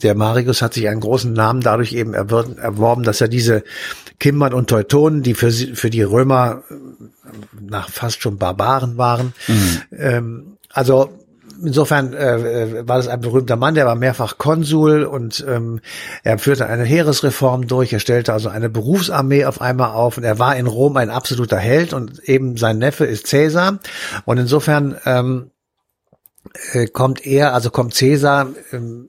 der 0.03 0.15
Marius 0.15 0.63
hat 0.63 0.75
sich 0.75 0.89
einen 0.89 1.01
großen 1.01 1.33
Namen 1.33 1.61
dadurch 1.61 1.93
eben 1.93 2.15
erworben, 2.15 3.03
dass 3.03 3.21
er 3.21 3.29
diese 3.29 3.65
Kimbern 4.19 4.55
und 4.55 4.69
Teutonen, 4.69 5.23
die 5.23 5.35
für, 5.35 5.51
für 5.51 5.91
die 5.91 6.03
Römer 6.03 6.63
nach 7.61 7.91
fast 7.91 8.23
schon 8.23 8.39
Barbaren 8.39 8.97
waren. 8.97 9.33
Mhm. 9.49 9.83
Ähm, 9.93 10.57
also 10.71 11.11
insofern 11.63 12.13
äh, 12.13 12.87
war 12.87 12.97
das 12.97 13.09
ein 13.09 13.21
berühmter 13.21 13.57
Mann, 13.57 13.75
der 13.75 13.87
war 13.87 13.95
mehrfach 13.95 14.39
Konsul 14.39 15.05
und 15.05 15.45
ähm, 15.49 15.81
er 16.23 16.39
führte 16.39 16.67
eine 16.67 16.85
Heeresreform 16.85 17.67
durch, 17.67 17.93
er 17.93 18.01
stellte 18.01 18.33
also 18.33 18.49
eine 18.49 18.69
Berufsarmee 18.69 19.45
auf 19.45 19.61
einmal 19.61 19.91
auf 19.91 20.19
und 20.19 20.25
er 20.25 20.39
war 20.39 20.57
in 20.57 20.67
Rom 20.67 20.97
ein 20.97 21.11
absoluter 21.11 21.59
Held 21.59 21.93
und 21.93 22.21
eben 22.29 22.57
sein 22.57 22.79
Neffe 22.79 23.05
ist 23.05 23.27
Cäsar 23.27 23.79
und 24.25 24.39
insofern 24.39 24.97
ähm, 25.05 25.51
äh, 26.73 26.87
kommt 26.87 27.27
er, 27.27 27.55
also 27.55 27.71
kommt 27.71 27.95
Cäsar 27.95 28.49
ähm, 28.73 29.09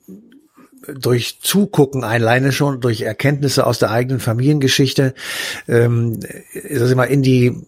durch 0.88 1.40
Zugucken 1.42 2.04
alleine 2.04 2.52
schon, 2.52 2.80
durch 2.80 3.02
Erkenntnisse 3.02 3.66
aus 3.66 3.80
der 3.80 3.92
eigenen 3.92 4.22
Familiengeschichte, 4.22 5.14
ähm, 5.68 6.20
ist 6.54 6.82
das 6.82 6.92
immer 6.92 7.08
in 7.08 7.24
die 7.24 7.62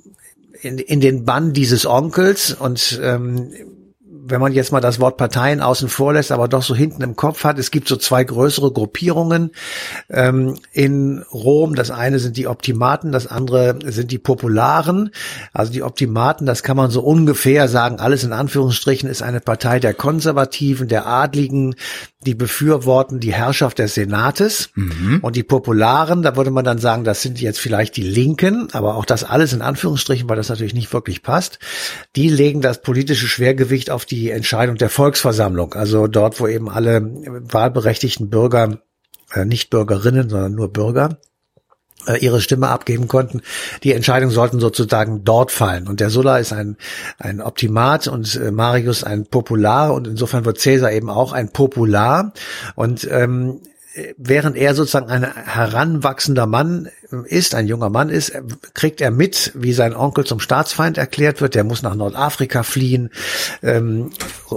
in, 0.61 0.77
in 0.77 1.01
den 1.01 1.25
Bann 1.25 1.53
dieses 1.53 1.85
Onkels 1.85 2.53
und 2.53 2.99
ähm, 3.01 3.51
wenn 4.29 4.41
man 4.41 4.53
jetzt 4.53 4.71
mal 4.71 4.79
das 4.79 4.99
Wort 4.99 5.17
Parteien 5.17 5.61
außen 5.61 5.89
vor 5.89 6.13
lässt, 6.13 6.31
aber 6.31 6.47
doch 6.47 6.63
so 6.63 6.75
hinten 6.75 7.01
im 7.01 7.15
Kopf 7.15 7.43
hat, 7.43 7.59
es 7.59 7.71
gibt 7.71 7.87
so 7.87 7.95
zwei 7.95 8.23
größere 8.23 8.71
Gruppierungen 8.71 9.51
ähm, 10.09 10.55
in 10.71 11.23
Rom. 11.33 11.75
Das 11.75 11.91
eine 11.91 12.19
sind 12.19 12.37
die 12.37 12.47
Optimaten, 12.47 13.11
das 13.11 13.27
andere 13.27 13.79
sind 13.85 14.11
die 14.11 14.17
Popularen. 14.17 15.11
Also 15.53 15.71
die 15.71 15.83
Optimaten, 15.83 16.45
das 16.45 16.63
kann 16.63 16.77
man 16.77 16.91
so 16.91 17.01
ungefähr 17.01 17.67
sagen, 17.67 17.99
alles 17.99 18.23
in 18.23 18.33
Anführungsstrichen 18.33 19.09
ist 19.09 19.21
eine 19.21 19.39
Partei 19.39 19.79
der 19.79 19.93
Konservativen, 19.93 20.87
der 20.87 21.07
Adligen, 21.07 21.75
die 22.25 22.35
befürworten 22.35 23.21
die 23.21 23.33
Herrschaft 23.33 23.79
des 23.79 23.93
Senates 23.93 24.71
mhm. 24.75 25.19
und 25.21 25.37
die 25.37 25.43
Popularen, 25.43 26.21
da 26.21 26.35
würde 26.35 26.51
man 26.51 26.65
dann 26.65 26.77
sagen, 26.77 27.05
das 27.05 27.21
sind 27.21 27.39
jetzt 27.39 27.59
vielleicht 27.59 27.95
die 27.95 28.03
Linken, 28.03 28.67
aber 28.73 28.95
auch 28.95 29.05
das 29.05 29.23
alles 29.23 29.53
in 29.53 29.61
Anführungsstrichen, 29.61 30.27
weil 30.27 30.35
das 30.35 30.49
natürlich 30.49 30.73
nicht 30.73 30.91
wirklich 30.91 31.23
passt. 31.23 31.59
Die 32.17 32.27
legen 32.27 32.59
das 32.59 32.81
politische 32.81 33.27
Schwergewicht 33.27 33.89
auf 33.89 34.05
die 34.05 34.18
Entscheidung 34.27 34.75
der 34.75 34.89
Volksversammlung, 34.89 35.73
also 35.73 36.07
dort, 36.07 36.39
wo 36.39 36.47
eben 36.47 36.69
alle 36.69 37.01
wahlberechtigten 37.01 38.29
Bürger, 38.29 38.79
äh, 39.33 39.45
nicht 39.45 39.69
Bürgerinnen, 39.69 40.29
sondern 40.29 40.53
nur 40.53 40.71
Bürger, 40.73 41.17
äh, 42.07 42.17
ihre 42.17 42.41
Stimme 42.41 42.69
abgeben 42.69 43.07
konnten. 43.07 43.41
Die 43.83 43.93
Entscheidungen 43.93 44.33
sollten 44.33 44.59
sozusagen 44.59 45.23
dort 45.23 45.51
fallen. 45.51 45.87
Und 45.87 45.99
der 45.99 46.09
Sulla 46.09 46.37
ist 46.37 46.53
ein, 46.53 46.77
ein 47.17 47.41
Optimat 47.41 48.07
und 48.07 48.35
äh, 48.35 48.51
Marius 48.51 49.03
ein 49.03 49.25
Popular 49.25 49.93
und 49.93 50.07
insofern 50.07 50.45
wird 50.45 50.59
Caesar 50.61 50.91
eben 50.91 51.09
auch 51.09 51.33
ein 51.33 51.51
Popular. 51.51 52.33
Und 52.75 53.07
ähm, 53.11 53.61
während 54.17 54.57
er 54.57 54.75
sozusagen 54.75 55.09
ein 55.09 55.23
heranwachsender 55.23 56.45
Mann 56.45 56.89
ist, 57.25 57.55
ein 57.55 57.67
junger 57.67 57.89
Mann 57.89 58.09
ist, 58.09 58.33
kriegt 58.73 59.01
er 59.01 59.11
mit, 59.11 59.51
wie 59.55 59.73
sein 59.73 59.95
Onkel 59.95 60.25
zum 60.25 60.39
Staatsfeind 60.39 60.97
erklärt 60.97 61.41
wird. 61.41 61.55
Der 61.55 61.63
muss 61.63 61.81
nach 61.81 61.95
Nordafrika 61.95 62.63
fliehen. 62.63 63.09
Ähm, 63.63 64.11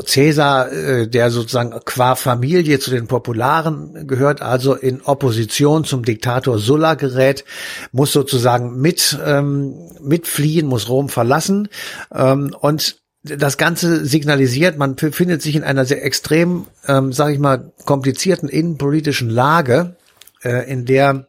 Caesar, 0.07 0.71
äh, 0.73 1.09
der 1.09 1.31
sozusagen 1.31 1.79
qua 1.85 2.15
Familie 2.15 2.79
zu 2.79 2.91
den 2.91 3.07
Popularen 3.07 4.07
gehört, 4.07 4.43
also 4.43 4.75
in 4.75 5.01
Opposition 5.03 5.85
zum 5.85 6.05
Diktator 6.05 6.59
Sulla 6.59 6.95
gerät, 6.95 7.45
muss 7.93 8.13
sozusagen 8.13 8.81
mit 8.81 9.19
ähm, 9.25 9.75
mitfliehen, 10.03 10.67
muss 10.67 10.89
Rom 10.89 11.09
verlassen 11.09 11.69
ähm, 12.15 12.55
und 12.59 13.02
das 13.23 13.57
Ganze 13.57 14.05
signalisiert, 14.05 14.79
man 14.79 14.97
befindet 14.97 15.43
sich 15.43 15.55
in 15.55 15.63
einer 15.63 15.85
sehr 15.85 16.05
extrem, 16.05 16.67
ähm, 16.89 17.13
sage 17.13 17.35
ich 17.35 17.39
mal, 17.39 17.73
komplizierten 17.85 18.49
innenpolitischen 18.49 19.31
Lage, 19.31 19.97
äh, 20.43 20.69
in 20.71 20.85
der 20.87 21.29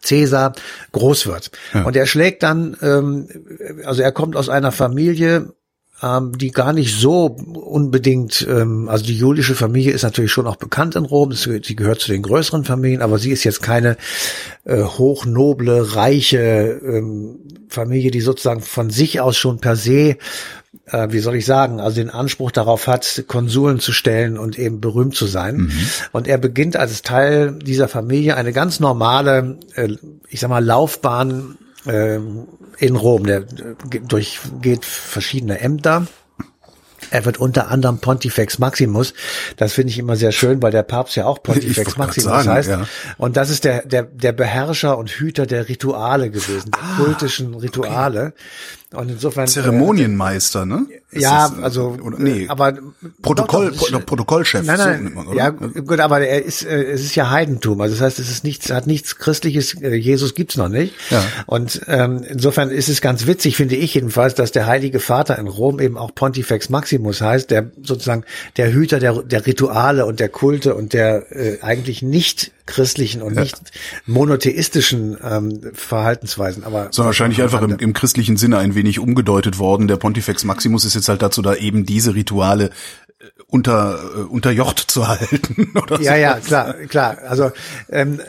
Cäsar 0.00 0.54
groß 0.92 1.26
wird. 1.26 1.50
Ja. 1.72 1.84
Und 1.84 1.96
er 1.96 2.06
schlägt 2.06 2.42
dann, 2.42 2.76
ähm, 2.82 3.28
also 3.84 4.02
er 4.02 4.12
kommt 4.12 4.36
aus 4.36 4.48
einer 4.48 4.72
Familie, 4.72 5.52
ähm, 6.02 6.36
die 6.36 6.50
gar 6.50 6.72
nicht 6.72 6.98
so 6.98 7.26
unbedingt, 7.26 8.46
ähm, 8.48 8.88
also 8.88 9.04
die 9.04 9.16
julische 9.16 9.54
Familie 9.54 9.92
ist 9.92 10.02
natürlich 10.02 10.32
schon 10.32 10.46
auch 10.46 10.56
bekannt 10.56 10.96
in 10.96 11.04
Rom, 11.04 11.32
sie 11.32 11.76
gehört 11.76 12.00
zu 12.00 12.10
den 12.10 12.22
größeren 12.22 12.64
Familien, 12.64 13.02
aber 13.02 13.18
sie 13.18 13.30
ist 13.30 13.44
jetzt 13.44 13.62
keine 13.62 13.96
äh, 14.64 14.82
hochnoble, 14.82 15.94
reiche 15.94 16.80
ähm, 16.84 17.38
Familie, 17.68 18.10
die 18.10 18.20
sozusagen 18.20 18.60
von 18.60 18.90
sich 18.90 19.20
aus 19.20 19.36
schon 19.36 19.60
per 19.60 19.76
se 19.76 20.16
äh, 20.86 21.08
wie 21.10 21.20
soll 21.20 21.36
ich 21.36 21.46
sagen, 21.46 21.80
also 21.80 21.96
den 21.96 22.10
Anspruch 22.10 22.50
darauf 22.50 22.86
hat, 22.86 23.24
Konsuln 23.26 23.80
zu 23.80 23.92
stellen 23.92 24.38
und 24.38 24.58
eben 24.58 24.80
berühmt 24.80 25.14
zu 25.14 25.26
sein. 25.26 25.56
Mhm. 25.56 25.72
Und 26.12 26.28
er 26.28 26.38
beginnt 26.38 26.76
als 26.76 27.02
Teil 27.02 27.52
dieser 27.52 27.88
Familie 27.88 28.36
eine 28.36 28.52
ganz 28.52 28.80
normale, 28.80 29.58
äh, 29.76 29.88
ich 30.28 30.40
sag 30.40 30.50
mal, 30.50 30.64
Laufbahn 30.64 31.56
in 32.78 32.96
Rom. 32.96 33.26
Der 33.26 33.38
äh, 33.38 34.00
durchgeht 34.00 34.84
verschiedene 34.84 35.60
Ämter 35.60 36.06
er 37.10 37.24
wird 37.24 37.38
unter 37.38 37.68
anderem 37.68 37.98
Pontifex 37.98 38.58
Maximus. 38.58 39.14
Das 39.56 39.72
finde 39.72 39.90
ich 39.90 39.98
immer 39.98 40.16
sehr 40.16 40.32
schön, 40.32 40.62
weil 40.62 40.72
der 40.72 40.82
Papst 40.82 41.16
ja 41.16 41.26
auch 41.26 41.42
Pontifex 41.42 41.96
Maximus 41.96 42.24
sagen, 42.24 42.48
heißt. 42.48 42.68
Ja. 42.70 42.86
Und 43.18 43.36
das 43.36 43.50
ist 43.50 43.64
der, 43.64 43.84
der, 43.86 44.02
der 44.02 44.32
Beherrscher 44.32 44.98
und 44.98 45.10
Hüter 45.10 45.46
der 45.46 45.68
Rituale 45.68 46.30
gewesen, 46.30 46.70
der 46.72 46.82
ah, 46.82 46.96
kultischen 46.96 47.54
Rituale. 47.54 48.32
Okay. 48.90 49.00
Und 49.00 49.10
insofern. 49.10 49.46
Zeremonienmeister, 49.46 50.66
ne? 50.66 50.86
Ja, 51.14 51.48
das, 51.48 51.58
also, 51.62 51.96
oder, 52.02 52.18
nee, 52.18 52.46
aber. 52.48 52.78
Protokoll, 53.22 53.70
doch, 53.70 53.90
doch, 53.90 54.06
Protokollchef. 54.06 54.64
Nein, 54.64 54.78
nein, 54.78 55.12
so 55.14 55.22
man, 55.22 55.36
ja, 55.36 55.50
gut, 55.50 56.00
aber 56.00 56.20
er 56.20 56.44
ist, 56.44 56.64
äh, 56.64 56.82
es 56.84 57.02
ist 57.02 57.14
ja 57.14 57.30
Heidentum. 57.30 57.80
Also 57.80 57.94
das 57.94 58.02
heißt, 58.02 58.18
es 58.18 58.30
ist 58.30 58.44
nichts, 58.44 58.70
hat 58.70 58.86
nichts 58.86 59.16
Christliches, 59.16 59.80
äh, 59.80 59.94
Jesus 59.94 60.34
gibt's 60.34 60.56
noch 60.56 60.68
nicht. 60.68 60.94
Ja. 61.10 61.24
Und, 61.46 61.80
ähm, 61.88 62.24
insofern 62.28 62.70
ist 62.70 62.88
es 62.88 63.00
ganz 63.00 63.26
witzig, 63.26 63.56
finde 63.56 63.76
ich 63.76 63.94
jedenfalls, 63.94 64.34
dass 64.34 64.52
der 64.52 64.66
Heilige 64.66 65.00
Vater 65.00 65.38
in 65.38 65.48
Rom 65.48 65.80
eben 65.80 65.96
auch 65.96 66.14
Pontifex 66.14 66.68
Maximus 66.68 67.20
heißt, 67.20 67.50
der 67.50 67.70
sozusagen 67.82 68.24
der 68.56 68.72
Hüter 68.72 68.98
der, 68.98 69.22
der 69.22 69.46
Rituale 69.46 70.06
und 70.06 70.20
der 70.20 70.28
Kulte 70.28 70.74
und 70.74 70.92
der 70.92 71.30
äh, 71.30 71.60
eigentlich 71.62 72.02
nicht 72.02 72.52
christlichen 72.66 73.20
und 73.20 73.34
nicht 73.34 73.60
monotheistischen 74.06 75.18
ähm, 75.22 75.60
Verhaltensweisen. 75.74 76.64
Aber 76.64 76.88
so 76.92 77.04
wahrscheinlich 77.04 77.42
einfach 77.42 77.60
im, 77.60 77.76
im 77.78 77.92
christlichen 77.92 78.36
Sinne 78.38 78.58
ein 78.58 78.74
wenig 78.74 78.98
umgedeutet 78.98 79.58
worden. 79.58 79.86
Der 79.86 79.96
Pontifex 79.96 80.44
Maximus 80.44 80.84
ist 80.84 80.94
jetzt 80.94 81.03
halt 81.08 81.22
dazu 81.22 81.42
da, 81.42 81.54
eben 81.54 81.86
diese 81.86 82.14
Rituale 82.14 82.70
unter 83.46 83.98
äh, 84.16 84.20
unterjocht 84.22 84.78
zu 84.78 85.08
halten 85.08 85.72
oder 85.82 86.00
ja 86.00 86.14
so. 86.14 86.18
ja 86.18 86.40
klar 86.40 86.74
klar. 86.88 87.18
Also 87.28 87.52
ähm, 87.90 88.20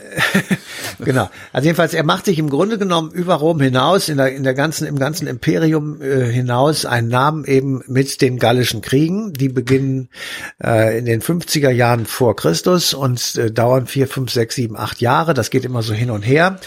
genau. 1.04 1.30
Also 1.52 1.66
jedenfalls 1.66 1.94
er 1.94 2.04
macht 2.04 2.26
sich 2.26 2.40
im 2.40 2.50
Grunde 2.50 2.78
genommen 2.78 3.12
über 3.12 3.36
Rom 3.36 3.60
hinaus 3.60 4.10
in 4.10 4.18
der 4.18 4.34
in 4.34 4.44
der 4.44 4.54
ganzen 4.54 4.88
im 4.88 5.00
ganzen 5.00 5.28
Imperium 5.28 6.02
äh, 6.02 6.26
hinaus 6.26 6.86
einen 6.86 7.08
Namen 7.08 7.46
eben 7.46 7.82
mit 7.88 8.22
den 8.22 8.38
gallischen 8.38 8.82
Kriegen. 8.82 9.34
Die 9.34 9.50
beginnen 9.50 10.10
äh, 10.64 10.98
in 10.98 11.06
den 11.06 11.22
50er 11.22 11.70
Jahren 11.72 12.06
vor 12.06 12.36
Christus 12.36 12.94
und 12.94 13.36
äh, 13.36 13.52
dauern 13.52 13.88
vier 13.88 14.08
fünf 14.08 14.32
sechs 14.32 14.56
sieben 14.56 14.78
acht 14.78 15.02
Jahre. 15.02 15.34
Das 15.34 15.50
geht 15.50 15.66
immer 15.66 15.82
so 15.82 15.94
hin 15.94 16.12
und 16.12 16.22
her. 16.22 16.60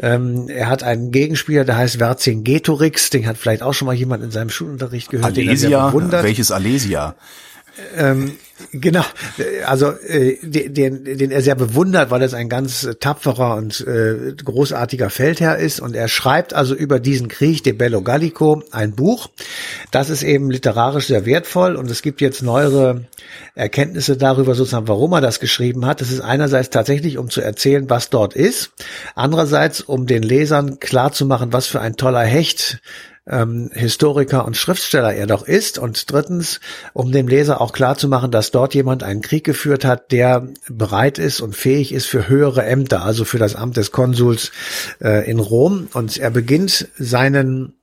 Ähm, 0.00 0.48
er 0.48 0.68
hat 0.68 0.82
einen 0.82 1.10
Gegenspieler 1.10 1.64
der 1.64 1.76
heißt 1.76 1.96
Vercingetorix 1.96 3.10
den 3.10 3.26
hat 3.26 3.38
vielleicht 3.38 3.62
auch 3.62 3.72
schon 3.72 3.86
mal 3.86 3.94
jemand 3.94 4.22
in 4.22 4.30
seinem 4.30 4.50
Schulunterricht 4.50 5.10
gehört 5.10 5.26
Alesia? 5.26 5.92
welches 6.22 6.50
Alesia 6.50 7.16
ähm, 7.96 8.38
genau, 8.72 9.04
also 9.66 9.90
äh, 9.90 10.38
den, 10.42 11.04
den 11.04 11.30
er 11.30 11.42
sehr 11.42 11.54
bewundert, 11.54 12.10
weil 12.10 12.22
er 12.22 12.32
ein 12.34 12.48
ganz 12.48 12.88
tapferer 13.00 13.56
und 13.56 13.80
äh, 13.86 14.34
großartiger 14.42 15.10
Feldherr 15.10 15.58
ist. 15.58 15.80
Und 15.80 15.94
er 15.94 16.08
schreibt 16.08 16.54
also 16.54 16.74
über 16.74 17.00
diesen 17.00 17.28
Krieg, 17.28 17.62
De 17.64 17.72
Bello 17.72 18.02
Gallico, 18.02 18.62
ein 18.70 18.94
Buch. 18.94 19.28
Das 19.90 20.10
ist 20.10 20.22
eben 20.22 20.50
literarisch 20.50 21.06
sehr 21.06 21.26
wertvoll 21.26 21.76
und 21.76 21.90
es 21.90 22.02
gibt 22.02 22.20
jetzt 22.20 22.42
neuere 22.42 23.06
Erkenntnisse 23.54 24.16
darüber, 24.16 24.54
sozusagen, 24.54 24.88
warum 24.88 25.12
er 25.12 25.20
das 25.20 25.40
geschrieben 25.40 25.86
hat. 25.86 26.00
Das 26.00 26.10
ist 26.10 26.20
einerseits 26.20 26.70
tatsächlich, 26.70 27.18
um 27.18 27.30
zu 27.30 27.40
erzählen, 27.40 27.88
was 27.88 28.10
dort 28.10 28.34
ist. 28.34 28.72
Andererseits, 29.14 29.80
um 29.80 30.06
den 30.06 30.22
Lesern 30.22 30.80
klarzumachen, 30.80 31.52
was 31.52 31.66
für 31.66 31.80
ein 31.80 31.96
toller 31.96 32.24
Hecht 32.24 32.80
ähm, 33.26 33.70
Historiker 33.72 34.44
und 34.44 34.56
Schriftsteller 34.56 35.14
er 35.14 35.26
doch 35.26 35.46
ist. 35.46 35.78
Und 35.78 36.10
drittens, 36.10 36.60
um 36.92 37.12
dem 37.12 37.28
Leser 37.28 37.60
auch 37.60 37.72
klar 37.72 37.96
zu 37.96 38.08
machen, 38.08 38.30
dass 38.30 38.50
dort 38.54 38.74
jemand 38.74 39.02
einen 39.02 39.22
Krieg 39.22 39.44
geführt 39.44 39.84
hat, 39.84 40.12
der 40.12 40.48
bereit 40.68 41.18
ist 41.18 41.40
und 41.40 41.56
fähig 41.56 41.92
ist 41.92 42.06
für 42.06 42.28
höhere 42.28 42.64
Ämter, 42.64 43.02
also 43.02 43.24
für 43.24 43.38
das 43.38 43.56
Amt 43.56 43.76
des 43.76 43.90
Konsuls 43.90 44.52
äh, 45.00 45.28
in 45.28 45.38
Rom. 45.38 45.88
Und 45.92 46.16
er 46.16 46.30
beginnt 46.30 46.88
seinen 46.98 47.74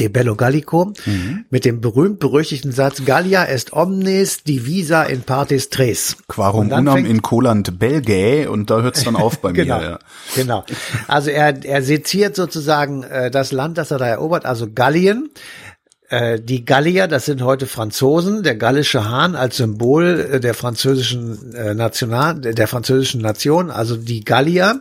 De 0.00 0.08
Bello 0.08 0.36
Gallico 0.36 0.94
mhm. 1.04 1.44
mit 1.50 1.66
dem 1.66 1.82
berühmt-berüchtigten 1.82 2.72
Satz 2.72 3.04
Gallia 3.04 3.44
est 3.44 3.74
omnes 3.74 4.42
divisa 4.42 5.02
in 5.02 5.20
partes 5.20 5.68
tres. 5.68 6.16
Quarum 6.28 6.72
unam 6.72 7.04
in 7.04 7.20
colant 7.20 7.78
belgae 7.78 8.46
und 8.46 8.70
da 8.70 8.80
hört's 8.80 9.04
dann 9.04 9.16
auf 9.16 9.40
bei 9.40 9.52
genau, 9.52 9.78
mir. 9.80 9.84
Ja. 9.84 9.98
Genau. 10.34 10.64
Also 11.08 11.28
er, 11.28 11.62
er 11.62 11.82
seziert 11.82 12.36
sozusagen 12.36 13.02
äh, 13.02 13.30
das 13.30 13.52
Land, 13.52 13.76
das 13.76 13.90
er 13.90 13.98
da 13.98 14.06
erobert, 14.06 14.46
also 14.46 14.66
Gallien, 14.72 15.28
äh, 16.12 16.38
die 16.38 16.66
Gallier, 16.66 17.08
das 17.08 17.24
sind 17.24 17.40
heute 17.40 17.66
Franzosen, 17.66 18.42
der 18.42 18.54
gallische 18.54 19.08
Hahn 19.08 19.34
als 19.34 19.56
Symbol 19.56 20.28
äh, 20.30 20.40
der 20.40 20.52
französischen 20.52 21.54
äh, 21.54 21.72
National, 21.72 22.38
der 22.38 22.68
französischen 22.68 23.22
Nation, 23.22 23.70
also 23.70 23.96
die 23.96 24.22
Gallier, 24.22 24.80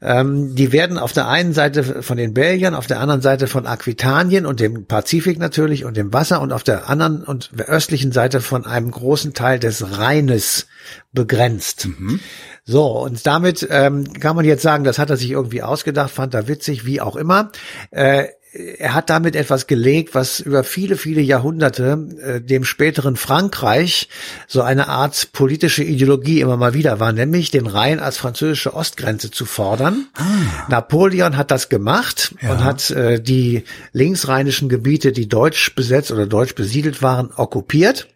ähm, 0.00 0.54
die 0.54 0.70
werden 0.70 0.96
auf 0.96 1.12
der 1.12 1.26
einen 1.26 1.52
Seite 1.52 1.82
von 1.82 2.16
den 2.16 2.32
Belgiern, 2.32 2.76
auf 2.76 2.86
der 2.86 3.00
anderen 3.00 3.22
Seite 3.22 3.48
von 3.48 3.66
Aquitanien 3.66 4.46
und 4.46 4.60
dem 4.60 4.86
Pazifik 4.86 5.40
natürlich 5.40 5.84
und 5.84 5.96
dem 5.96 6.12
Wasser 6.12 6.40
und 6.40 6.52
auf 6.52 6.62
der 6.62 6.88
anderen 6.88 7.24
und 7.24 7.50
der 7.58 7.66
östlichen 7.66 8.12
Seite 8.12 8.40
von 8.40 8.64
einem 8.64 8.92
großen 8.92 9.34
Teil 9.34 9.58
des 9.58 9.98
Rheines 9.98 10.68
begrenzt. 11.12 11.88
Mhm. 11.88 12.20
So, 12.64 12.86
und 12.86 13.26
damit 13.26 13.66
ähm, 13.70 14.12
kann 14.20 14.36
man 14.36 14.44
jetzt 14.44 14.62
sagen, 14.62 14.84
das 14.84 14.98
hat 14.98 15.10
er 15.10 15.16
sich 15.16 15.30
irgendwie 15.30 15.62
ausgedacht, 15.62 16.10
fand 16.10 16.34
er 16.34 16.48
witzig, 16.48 16.84
wie 16.84 17.00
auch 17.00 17.16
immer. 17.16 17.50
Äh, 17.90 18.26
er 18.52 18.94
hat 18.94 19.10
damit 19.10 19.36
etwas 19.36 19.66
gelegt, 19.66 20.14
was 20.14 20.40
über 20.40 20.64
viele, 20.64 20.96
viele 20.96 21.20
Jahrhunderte 21.20 22.08
äh, 22.22 22.40
dem 22.40 22.64
späteren 22.64 23.16
Frankreich 23.16 24.08
so 24.46 24.62
eine 24.62 24.88
Art 24.88 25.32
politische 25.32 25.84
Ideologie 25.84 26.40
immer 26.40 26.56
mal 26.56 26.72
wieder 26.72 26.98
war, 26.98 27.12
nämlich 27.12 27.50
den 27.50 27.66
Rhein 27.66 28.00
als 28.00 28.16
französische 28.16 28.74
Ostgrenze 28.74 29.30
zu 29.30 29.44
fordern. 29.44 30.06
Ah. 30.14 30.24
Napoleon 30.68 31.36
hat 31.36 31.50
das 31.50 31.68
gemacht 31.68 32.34
ja. 32.40 32.52
und 32.52 32.64
hat 32.64 32.90
äh, 32.90 33.20
die 33.20 33.64
linksrheinischen 33.92 34.68
Gebiete, 34.68 35.12
die 35.12 35.28
deutsch 35.28 35.74
besetzt 35.74 36.10
oder 36.10 36.26
deutsch 36.26 36.54
besiedelt 36.54 37.02
waren, 37.02 37.30
okkupiert 37.36 38.08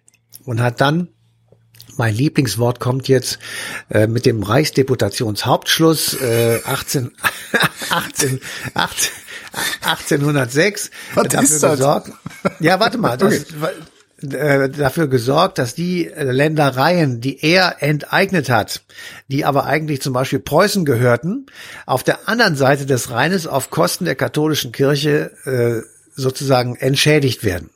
und 0.45 0.61
hat 0.61 0.81
dann 0.81 1.09
mein 1.99 2.15
Lieblingswort 2.15 2.81
kommt 2.81 3.07
jetzt 3.09 3.39
äh, 3.91 4.07
mit 4.07 4.25
dem 4.25 4.43
Reichsdeputationshauptschluss 4.43 6.15
äh, 6.23 6.61
18, 6.65 7.11
18, 7.91 8.41
18, 8.73 9.11
1806 9.83 10.91
Was 11.15 11.29
dafür 11.29 11.43
ist 11.43 11.63
das? 11.63 11.71
gesorgt. 11.73 12.13
Ja, 12.61 12.81
warte 12.81 12.99
mal, 12.99 13.17
das, 13.17 13.47
okay. 14.23 14.37
äh, 14.37 14.69
dafür 14.71 15.09
gesorgt, 15.09 15.59
dass 15.59 15.75
die 15.75 16.11
Ländereien, 16.17 17.21
die 17.21 17.43
er 17.45 17.83
enteignet 17.83 18.51
hat, 18.51 18.83
die 19.29 19.45
aber 19.45 19.67
eigentlich 19.67 20.01
zum 20.01 20.13
Beispiel 20.13 20.39
Preußen 20.39 20.85
gehörten, 20.85 21.47
auf 21.87 22.03
der 22.03 22.29
anderen 22.29 22.57
Seite 22.57 22.87
des 22.87 23.11
Rheines 23.11 23.47
auf 23.47 23.71
Kosten 23.71 24.05
der 24.05 24.15
katholischen 24.15 24.73
Kirche 24.73 25.33
äh, 25.45 25.87
sozusagen 26.15 26.77
entschädigt 26.77 27.45
werden. 27.45 27.71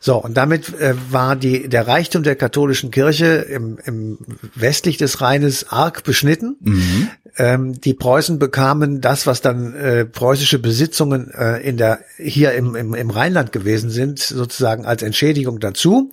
So, 0.00 0.16
und 0.16 0.36
damit 0.36 0.78
äh, 0.80 0.94
war 1.10 1.36
die, 1.36 1.68
der 1.68 1.86
Reichtum 1.86 2.22
der 2.22 2.36
katholischen 2.36 2.90
Kirche 2.90 3.26
im, 3.26 3.78
im 3.84 4.18
westlich 4.54 4.96
des 4.96 5.20
Rheines 5.20 5.70
arg 5.70 6.04
beschnitten. 6.04 6.56
Mhm. 6.60 7.08
Ähm, 7.36 7.80
die 7.80 7.94
Preußen 7.94 8.38
bekamen 8.38 9.00
das, 9.00 9.26
was 9.26 9.40
dann 9.40 9.74
äh, 9.74 10.04
preußische 10.04 10.60
Besitzungen 10.60 11.32
äh, 11.32 11.58
in 11.58 11.76
der 11.76 11.98
hier 12.16 12.52
im, 12.52 12.76
im, 12.76 12.94
im 12.94 13.10
Rheinland 13.10 13.50
gewesen 13.50 13.90
sind, 13.90 14.20
sozusagen 14.20 14.86
als 14.86 15.02
Entschädigung 15.02 15.58
dazu. 15.58 16.12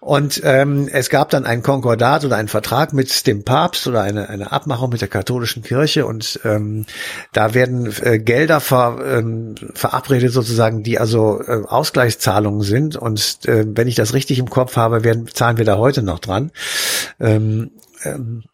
Und 0.00 0.40
ähm, 0.44 0.88
es 0.90 1.08
gab 1.08 1.30
dann 1.30 1.46
ein 1.46 1.62
Konkordat 1.62 2.24
oder 2.24 2.36
einen 2.36 2.48
Vertrag 2.48 2.92
mit 2.92 3.26
dem 3.28 3.44
Papst 3.44 3.86
oder 3.86 4.02
eine, 4.02 4.28
eine 4.28 4.50
Abmachung 4.50 4.90
mit 4.90 5.00
der 5.00 5.08
katholischen 5.08 5.62
Kirche 5.62 6.04
und 6.04 6.40
ähm, 6.44 6.84
da 7.32 7.54
werden 7.54 7.92
äh, 8.02 8.18
Gelder 8.18 8.60
ver, 8.60 8.98
ähm, 9.06 9.54
verabredet 9.74 10.32
sozusagen, 10.32 10.82
die 10.82 10.98
also 10.98 11.40
äh, 11.46 11.62
Ausgleichszahlungen 11.66 12.62
sind. 12.62 12.85
Und 12.94 13.40
äh, 13.46 13.64
wenn 13.66 13.88
ich 13.88 13.96
das 13.96 14.14
richtig 14.14 14.38
im 14.38 14.50
Kopf 14.50 14.76
habe, 14.76 15.02
werden, 15.02 15.26
zahlen 15.26 15.58
wir 15.58 15.64
da 15.64 15.78
heute 15.78 16.02
noch 16.02 16.20
dran. 16.20 16.52
Ähm, 17.18 17.72
ähm, 18.04 18.44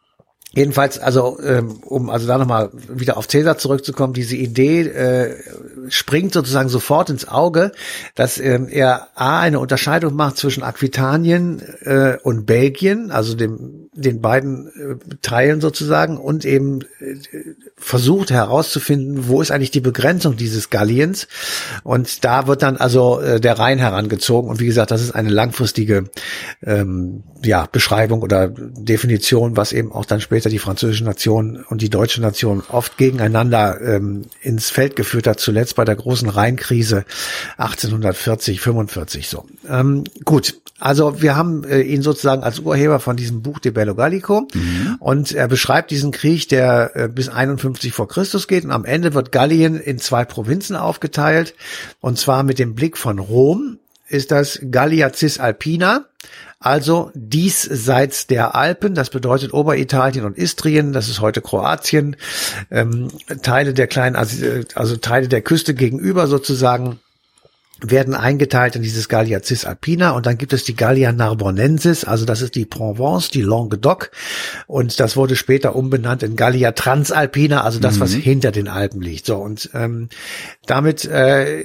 Jedenfalls, 0.55 0.99
also 0.99 1.39
ähm, 1.43 1.79
um 1.83 2.11
also 2.11 2.27
da 2.27 2.37
nochmal 2.37 2.71
wieder 2.75 3.17
auf 3.17 3.27
Cäsar 3.27 3.57
zurückzukommen, 3.57 4.13
diese 4.13 4.37
Idee 4.37 4.83
äh, 4.83 5.35
springt 5.89 6.35
sozusagen 6.35 6.69
sofort 6.69 7.09
ins 7.09 7.27
Auge, 7.27 7.73
dass 8.15 8.39
ähm, 8.39 8.69
er 8.69 9.09
a 9.15 9.41
eine 9.41 9.61
Unterscheidung 9.61 10.15
macht 10.15 10.37
zwischen 10.37 10.63
Aquitanien 10.63 11.63
äh, 11.81 12.19
und 12.23 12.45
Belgien, 12.45 13.11
also 13.11 13.35
dem 13.35 13.89
den 13.95 14.23
beiden 14.23 14.69
äh, 14.69 15.17
Teilen 15.21 15.61
sozusagen, 15.61 16.17
und 16.17 16.45
eben 16.45 16.81
äh, 17.01 17.17
versucht 17.77 18.31
herauszufinden, 18.31 19.29
wo 19.29 19.43
ist 19.43 19.51
eigentlich 19.51 19.71
die 19.71 19.81
Begrenzung 19.81 20.37
dieses 20.37 20.71
Galliens. 20.71 21.29
Und 21.83 22.25
da 22.25 22.47
wird 22.47 22.63
dann 22.63 22.79
also 22.79 23.21
äh, 23.21 23.41
der 23.41 23.59
Rhein 23.59 23.79
herangezogen. 23.79 24.49
Und 24.49 24.61
wie 24.61 24.67
gesagt, 24.67 24.91
das 24.91 25.03
ist 25.03 25.15
eine 25.15 25.29
langfristige 25.29 26.05
ähm, 26.63 27.23
ja, 27.45 27.67
Beschreibung 27.71 28.23
oder 28.23 28.49
Definition, 28.49 29.57
was 29.57 29.73
eben 29.73 29.93
auch 29.93 30.07
dann 30.07 30.21
später 30.21 30.49
die 30.49 30.59
französische 30.59 31.05
Nation 31.05 31.65
und 31.69 31.83
die 31.83 31.91
deutsche 31.91 32.23
Nation 32.23 32.63
oft 32.69 32.97
gegeneinander 32.97 33.81
ähm, 33.83 34.23
ins 34.41 34.71
Feld 34.71 34.97
geführt 34.97 35.27
hat, 35.27 35.41
zuletzt 35.41 35.77
bei 35.77 35.85
der 35.85 35.97
großen 35.97 36.29
Rheinkrise 36.29 37.05
1840, 37.59 38.61
45 38.61 39.29
so. 39.29 39.45
Ähm, 39.69 40.05
gut, 40.25 40.61
also 40.79 41.21
wir 41.21 41.37
haben 41.37 41.65
äh, 41.65 41.81
ihn 41.81 42.03
sozusagen 42.03 42.43
als 42.43 42.61
Urheber 42.61 43.01
von 43.01 43.17
diesem 43.17 43.43
Buch 43.43 43.59
De 43.59 43.73
Bello 43.83 43.95
Gallico. 43.97 44.47
Mhm. 44.55 44.97
und 45.01 45.33
er 45.33 45.49
beschreibt 45.49 45.91
diesen 45.91 46.13
Krieg, 46.13 46.49
der 46.49 46.93
äh, 46.95 47.09
bis 47.09 47.29
51 47.29 47.93
vor 47.93 48.07
Christus 48.07 48.47
geht. 48.47 48.65
Und 48.65 48.71
am 48.71 48.85
Ende 48.85 49.15
wird 49.15 49.33
Gallien 49.33 49.81
in 49.81 49.99
zwei 49.99 50.25
Provinzen 50.25 50.77
aufgeteilt. 50.77 51.55
Und 52.01 52.19
zwar 52.19 52.45
mit 52.45 52.59
dem 52.59 52.75
Blick 52.75 52.97
von 52.97 53.19
Rom 53.19 53.79
ist 54.09 54.31
das 54.31 54.61
Gallia 54.71 55.13
Cisalpina, 55.13 56.05
also 56.61 57.11
diesseits 57.15 58.29
der 58.29 58.55
Alpen, 58.55 58.95
das 58.95 59.11
bedeutet 59.11 59.53
Oberitalien 59.53 60.25
und 60.25 60.39
Istrien, 60.39 60.93
das 60.93 61.09
ist 61.09 61.21
heute 61.21 61.41
Kroatien, 61.41 62.17
ähm, 62.71 63.09
Teile 63.43 63.75
der 63.75 63.89
kleinen, 63.89 64.15
also, 64.15 64.37
also 64.75 64.97
Teile 64.97 65.27
der 65.27 65.43
Küste 65.43 65.75
gegenüber 65.75 66.29
sozusagen 66.29 67.01
werden 67.83 68.15
eingeteilt 68.15 68.77
in 68.77 68.83
dieses 68.83 69.09
Gallia 69.09 69.43
Cisalpina 69.43 70.13
und 70.13 70.27
dann 70.27 70.39
gibt 70.39 70.53
es 70.53 70.65
die 70.65 70.77
Gallia 70.77 71.13
Narbonensis, 71.13 72.05
also 72.05 72.25
das 72.25 72.43
ist 72.43 72.55
die 72.55 72.65
Provence, 72.65 73.31
die 73.31 73.43
Languedoc 73.43 74.11
und 74.67 74.99
das 75.01 75.17
wurde 75.17 75.37
später 75.37 75.75
umbenannt 75.75 76.23
in 76.23 76.37
Gallia 76.37 76.73
Transalpina, 76.73 77.63
also 77.63 77.79
das, 77.79 77.97
mhm. 77.97 78.01
was 78.01 78.13
hinter 78.13 78.53
den 78.53 78.69
Alpen 78.69 79.03
liegt. 79.03 79.27
So 79.27 79.37
und 79.37 79.71
ähm, 79.75 80.09
damit 80.67 81.05
äh, 81.05 81.63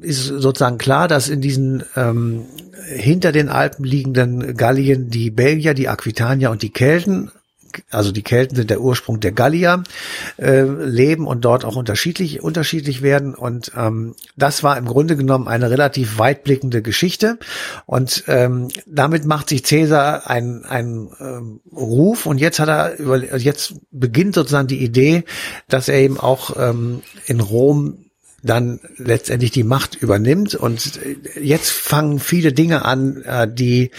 ist 0.00 0.26
sozusagen 0.26 0.78
klar, 0.78 1.08
dass 1.08 1.28
in 1.28 1.40
diesen 1.40 1.84
ähm, 1.96 2.46
hinter 2.88 3.32
den 3.32 3.48
Alpen 3.48 3.84
liegenden 3.84 4.56
Gallien 4.56 5.10
die 5.10 5.30
Belgier, 5.30 5.74
die 5.74 5.88
Aquitanier 5.88 6.50
und 6.50 6.62
die 6.62 6.70
Kelten 6.70 7.30
also 7.90 8.12
die 8.12 8.22
Kelten 8.22 8.56
sind 8.56 8.70
der 8.70 8.80
Ursprung 8.80 9.20
der 9.20 9.32
Gallier, 9.32 9.82
äh, 10.38 10.62
leben 10.62 11.26
und 11.26 11.44
dort 11.44 11.64
auch 11.64 11.76
unterschiedlich, 11.76 12.42
unterschiedlich 12.42 13.02
werden. 13.02 13.34
Und 13.34 13.72
ähm, 13.76 14.14
das 14.36 14.62
war 14.62 14.76
im 14.78 14.86
Grunde 14.86 15.16
genommen 15.16 15.48
eine 15.48 15.70
relativ 15.70 16.18
weitblickende 16.18 16.82
Geschichte. 16.82 17.38
Und 17.86 18.24
ähm, 18.28 18.68
damit 18.86 19.24
macht 19.24 19.48
sich 19.48 19.64
Cäsar 19.64 20.28
einen, 20.28 20.64
einen 20.64 21.10
ähm, 21.20 21.60
Ruf 21.72 22.26
und 22.26 22.38
jetzt 22.38 22.58
hat 22.58 22.68
er 22.68 22.98
über, 22.98 23.18
jetzt 23.36 23.74
beginnt 23.90 24.34
sozusagen 24.34 24.68
die 24.68 24.82
Idee, 24.82 25.24
dass 25.68 25.88
er 25.88 25.98
eben 25.98 26.18
auch 26.18 26.56
ähm, 26.58 27.02
in 27.26 27.40
Rom 27.40 28.06
dann 28.42 28.80
letztendlich 28.96 29.50
die 29.50 29.64
Macht 29.64 29.96
übernimmt. 29.96 30.54
Und 30.54 31.00
jetzt 31.40 31.70
fangen 31.70 32.18
viele 32.18 32.52
Dinge 32.52 32.84
an, 32.84 33.22
äh, 33.22 33.48
die 33.52 33.90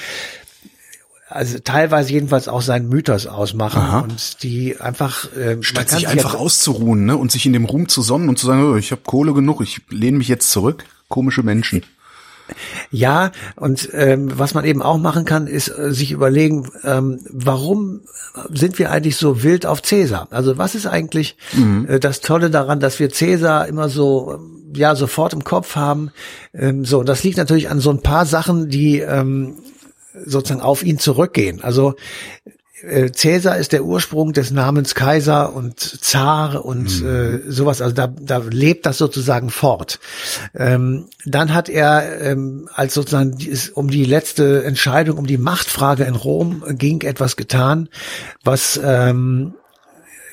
also 1.30 1.60
teilweise 1.60 2.14
jedenfalls 2.14 2.48
auch 2.48 2.62
seinen 2.62 2.88
Mythos 2.88 3.28
ausmachen 3.28 3.82
Aha. 3.82 4.00
und 4.00 4.44
die 4.44 4.80
einfach 4.80 5.32
äh, 5.36 5.58
statt 5.62 5.90
sich 5.90 6.08
einfach 6.08 6.36
ja 6.36 6.40
auszuruhen 6.40 7.06
ne, 7.06 7.18
und 7.18 7.32
sich 7.32 7.46
in 7.46 7.54
dem 7.54 7.66
Ruhm 7.66 7.90
zu 7.90 8.02
sonnen 8.02 8.30
und 8.30 8.40
zu 8.40 8.48
sagen, 8.48 8.64
oh, 8.64 8.76
ich 8.78 8.92
habe 8.92 9.02
Kohle 9.06 9.34
genug, 9.34 9.62
ich 9.62 9.82
lehne 9.90 10.18
mich 10.18 10.30
jetzt 10.30 10.50
zurück. 10.50 10.86
Komische 11.10 11.44
Menschen. 11.44 11.84
Ja, 12.92 13.32
und 13.56 13.90
ähm, 13.94 14.32
was 14.38 14.54
man 14.54 14.64
eben 14.64 14.82
auch 14.82 14.98
machen 14.98 15.26
kann, 15.26 15.48
ist 15.48 15.68
äh, 15.68 15.92
sich 15.94 16.12
überlegen, 16.12 16.70
ähm, 16.84 17.20
warum 17.30 18.02
sind 18.50 18.80
wir 18.80 18.92
eigentlich 18.92 19.18
so 19.18 19.44
wild 19.44 19.66
auf 19.66 19.82
Cäsar? 19.82 20.28
Also 20.32 20.58
was 20.58 20.76
ist 20.76 20.86
eigentlich 20.86 21.36
mhm. 21.54 21.88
äh, 21.90 22.00
das 22.00 22.22
Tolle 22.22 22.50
daran, 22.50 22.80
dass 22.80 23.00
wir 23.00 23.10
Cäsar 23.10 23.68
immer 23.68 23.90
so 23.90 24.36
ähm, 24.36 24.74
ja 24.74 24.96
sofort 24.96 25.34
im 25.34 25.44
Kopf 25.44 25.76
haben? 25.76 26.12
Ähm, 26.54 26.86
so, 26.86 27.04
das 27.04 27.24
liegt 27.24 27.38
natürlich 27.38 27.70
an 27.70 27.82
so 27.82 27.90
ein 27.90 28.02
paar 28.02 28.26
Sachen, 28.26 28.70
die 28.70 29.00
ähm, 29.00 29.56
sozusagen 30.26 30.62
auf 30.62 30.84
ihn 30.84 31.00
zurückgehen. 31.00 31.64
Also 31.64 31.96
äh, 32.82 33.12
Cäsar 33.12 33.58
ist 33.58 33.72
der 33.72 33.84
Ursprung 33.84 34.34
des 34.34 34.52
Namens 34.52 34.94
Kaiser 34.94 35.54
und 35.54 35.80
Zar 35.80 36.64
und 36.64 37.02
mhm. 37.02 37.08
äh, 37.08 37.52
sowas. 37.52 37.82
Also 37.82 37.96
da, 37.96 38.08
da 38.08 38.38
lebt 38.38 38.86
das 38.86 38.98
sozusagen 38.98 39.50
fort. 39.50 40.00
Ähm, 40.56 41.06
dann 41.26 41.54
hat 41.54 41.70
er, 41.70 42.22
ähm, 42.22 42.70
als 42.74 42.94
sozusagen 42.94 43.38
um 43.74 43.90
die 43.90 44.06
letzte 44.06 44.64
Entscheidung, 44.64 45.18
um 45.18 45.26
die 45.26 45.38
Machtfrage 45.38 46.04
in 46.04 46.16
Rom 46.16 46.64
ging, 46.70 47.02
etwas 47.02 47.36
getan, 47.36 47.90
was 48.44 48.80
ähm, 48.84 49.56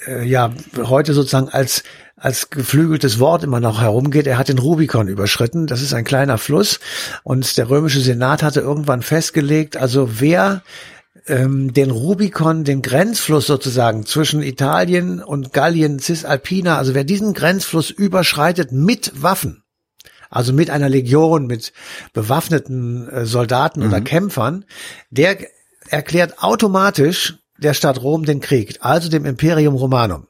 äh, 0.06 0.24
ja 0.24 0.52
heute 0.76 1.14
sozusagen 1.14 1.48
als 1.48 1.82
als 2.24 2.48
geflügeltes 2.48 3.18
Wort 3.18 3.44
immer 3.44 3.60
noch 3.60 3.82
herumgeht. 3.82 4.26
Er 4.26 4.38
hat 4.38 4.48
den 4.48 4.58
Rubikon 4.58 5.08
überschritten. 5.08 5.66
Das 5.66 5.82
ist 5.82 5.92
ein 5.92 6.04
kleiner 6.04 6.38
Fluss. 6.38 6.80
Und 7.22 7.58
der 7.58 7.68
römische 7.68 8.00
Senat 8.00 8.42
hatte 8.42 8.60
irgendwann 8.60 9.02
festgelegt, 9.02 9.76
also 9.76 10.08
wer 10.20 10.62
ähm, 11.26 11.74
den 11.74 11.90
Rubikon, 11.90 12.64
den 12.64 12.80
Grenzfluss 12.80 13.46
sozusagen 13.46 14.06
zwischen 14.06 14.42
Italien 14.42 15.22
und 15.22 15.52
Gallien 15.52 15.98
Cisalpina, 15.98 16.78
also 16.78 16.94
wer 16.94 17.04
diesen 17.04 17.34
Grenzfluss 17.34 17.90
überschreitet 17.90 18.72
mit 18.72 19.12
Waffen, 19.22 19.62
also 20.30 20.54
mit 20.54 20.70
einer 20.70 20.88
Legion, 20.88 21.46
mit 21.46 21.74
bewaffneten 22.14 23.06
äh, 23.06 23.26
Soldaten 23.26 23.80
mhm. 23.80 23.88
oder 23.88 24.00
Kämpfern, 24.00 24.64
der 25.10 25.36
erklärt 25.90 26.42
automatisch 26.42 27.34
der 27.58 27.74
Stadt 27.74 28.02
Rom 28.02 28.24
den 28.24 28.40
Krieg, 28.40 28.78
also 28.80 29.10
dem 29.10 29.26
Imperium 29.26 29.74
Romanum. 29.74 30.26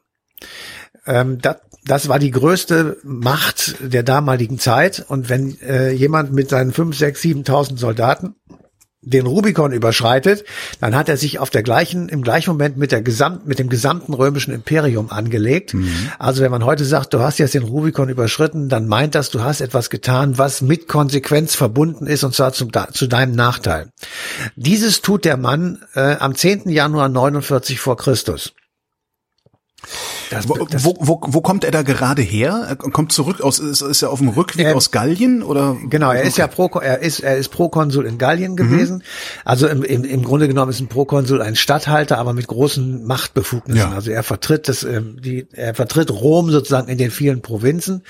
Ähm, 1.05 1.39
das, 1.41 1.57
das 1.85 2.07
war 2.07 2.19
die 2.19 2.31
größte 2.31 2.97
Macht 3.03 3.75
der 3.79 4.03
damaligen 4.03 4.59
Zeit. 4.59 5.05
Und 5.07 5.29
wenn 5.29 5.59
äh, 5.61 5.91
jemand 5.91 6.33
mit 6.33 6.49
seinen 6.49 6.73
fünf, 6.73 6.97
sechs, 6.97 7.21
siebentausend 7.21 7.79
Soldaten 7.79 8.35
den 9.05 9.27
Rubikon 9.27 9.71
überschreitet, 9.71 10.43
dann 10.81 10.95
hat 10.95 11.09
er 11.09 11.17
sich 11.17 11.39
auf 11.39 11.51
der 11.51 11.63
gleichen, 11.63 12.09
im 12.09 12.23
gleichen 12.23 12.49
Moment 12.49 12.77
mit 12.77 12.91
der 12.91 13.01
Gesamt, 13.01 13.47
mit 13.47 13.59
dem 13.59 13.69
gesamten 13.69 14.13
römischen 14.13 14.53
Imperium 14.53 15.11
angelegt. 15.11 15.75
Mhm. 15.75 15.91
Also 16.17 16.41
wenn 16.41 16.51
man 16.51 16.65
heute 16.65 16.83
sagt, 16.85 17.13
du 17.13 17.19
hast 17.19 17.37
jetzt 17.37 17.53
den 17.53 17.63
Rubikon 17.63 18.09
überschritten, 18.09 18.67
dann 18.67 18.87
meint 18.87 19.15
das, 19.15 19.29
du 19.29 19.41
hast 19.41 19.61
etwas 19.61 19.89
getan, 19.89 20.37
was 20.37 20.61
mit 20.61 20.87
Konsequenz 20.87 21.55
verbunden 21.55 22.07
ist 22.07 22.23
und 22.23 22.33
zwar 22.33 22.53
zum, 22.53 22.71
zu 22.91 23.07
deinem 23.07 23.35
Nachteil. 23.35 23.89
Dieses 24.55 25.01
tut 25.01 25.23
der 25.23 25.37
Mann 25.37 25.83
äh, 25.93 26.15
am 26.15 26.33
10. 26.33 26.69
Januar 26.69 27.09
49 27.09 27.79
vor 27.79 27.97
Christus. 27.97 28.53
Das, 30.29 30.49
wo, 30.49 30.65
das, 30.65 30.83
wo, 30.83 30.95
wo, 30.99 31.19
wo 31.21 31.41
kommt 31.41 31.63
er 31.63 31.71
da 31.71 31.81
gerade 31.81 32.21
her? 32.21 32.65
Er 32.67 32.75
kommt 32.75 33.11
zurück 33.11 33.41
aus, 33.41 33.59
ist, 33.59 33.81
ist 33.81 34.01
er 34.01 34.11
auf 34.11 34.19
dem 34.19 34.29
Rückweg 34.29 34.67
er, 34.67 34.75
aus 34.75 34.91
Gallien 34.91 35.43
oder? 35.43 35.77
Genau, 35.89 36.11
er 36.11 36.23
ist 36.23 36.37
ja 36.37 36.47
Pro, 36.47 36.67
er 36.79 36.99
ist, 36.99 37.19
er 37.19 37.37
ist 37.37 37.49
Prokonsul 37.49 38.05
in 38.05 38.17
Gallien 38.17 38.53
mhm. 38.53 38.57
gewesen. 38.57 38.97
Mhm. 38.97 39.01
Also 39.43 39.67
im, 39.67 39.83
im, 39.83 40.03
im 40.03 40.23
Grunde 40.23 40.47
genommen 40.47 40.71
ist 40.71 40.79
ein 40.79 40.87
Prokonsul 40.87 41.41
ein 41.41 41.55
Statthalter, 41.55 42.17
aber 42.17 42.33
mit 42.33 42.47
großen 42.47 43.05
Machtbefugnissen. 43.05 43.91
Ja. 43.91 43.95
Also 43.95 44.11
er 44.11 44.23
vertritt 44.23 44.67
das, 44.67 44.83
ähm, 44.83 45.17
die, 45.21 45.47
er 45.51 45.75
vertritt 45.75 46.11
Rom 46.11 46.51
sozusagen 46.51 46.87
in 46.87 46.97
den 46.97 47.11
vielen 47.11 47.41
Provinzen. 47.41 48.03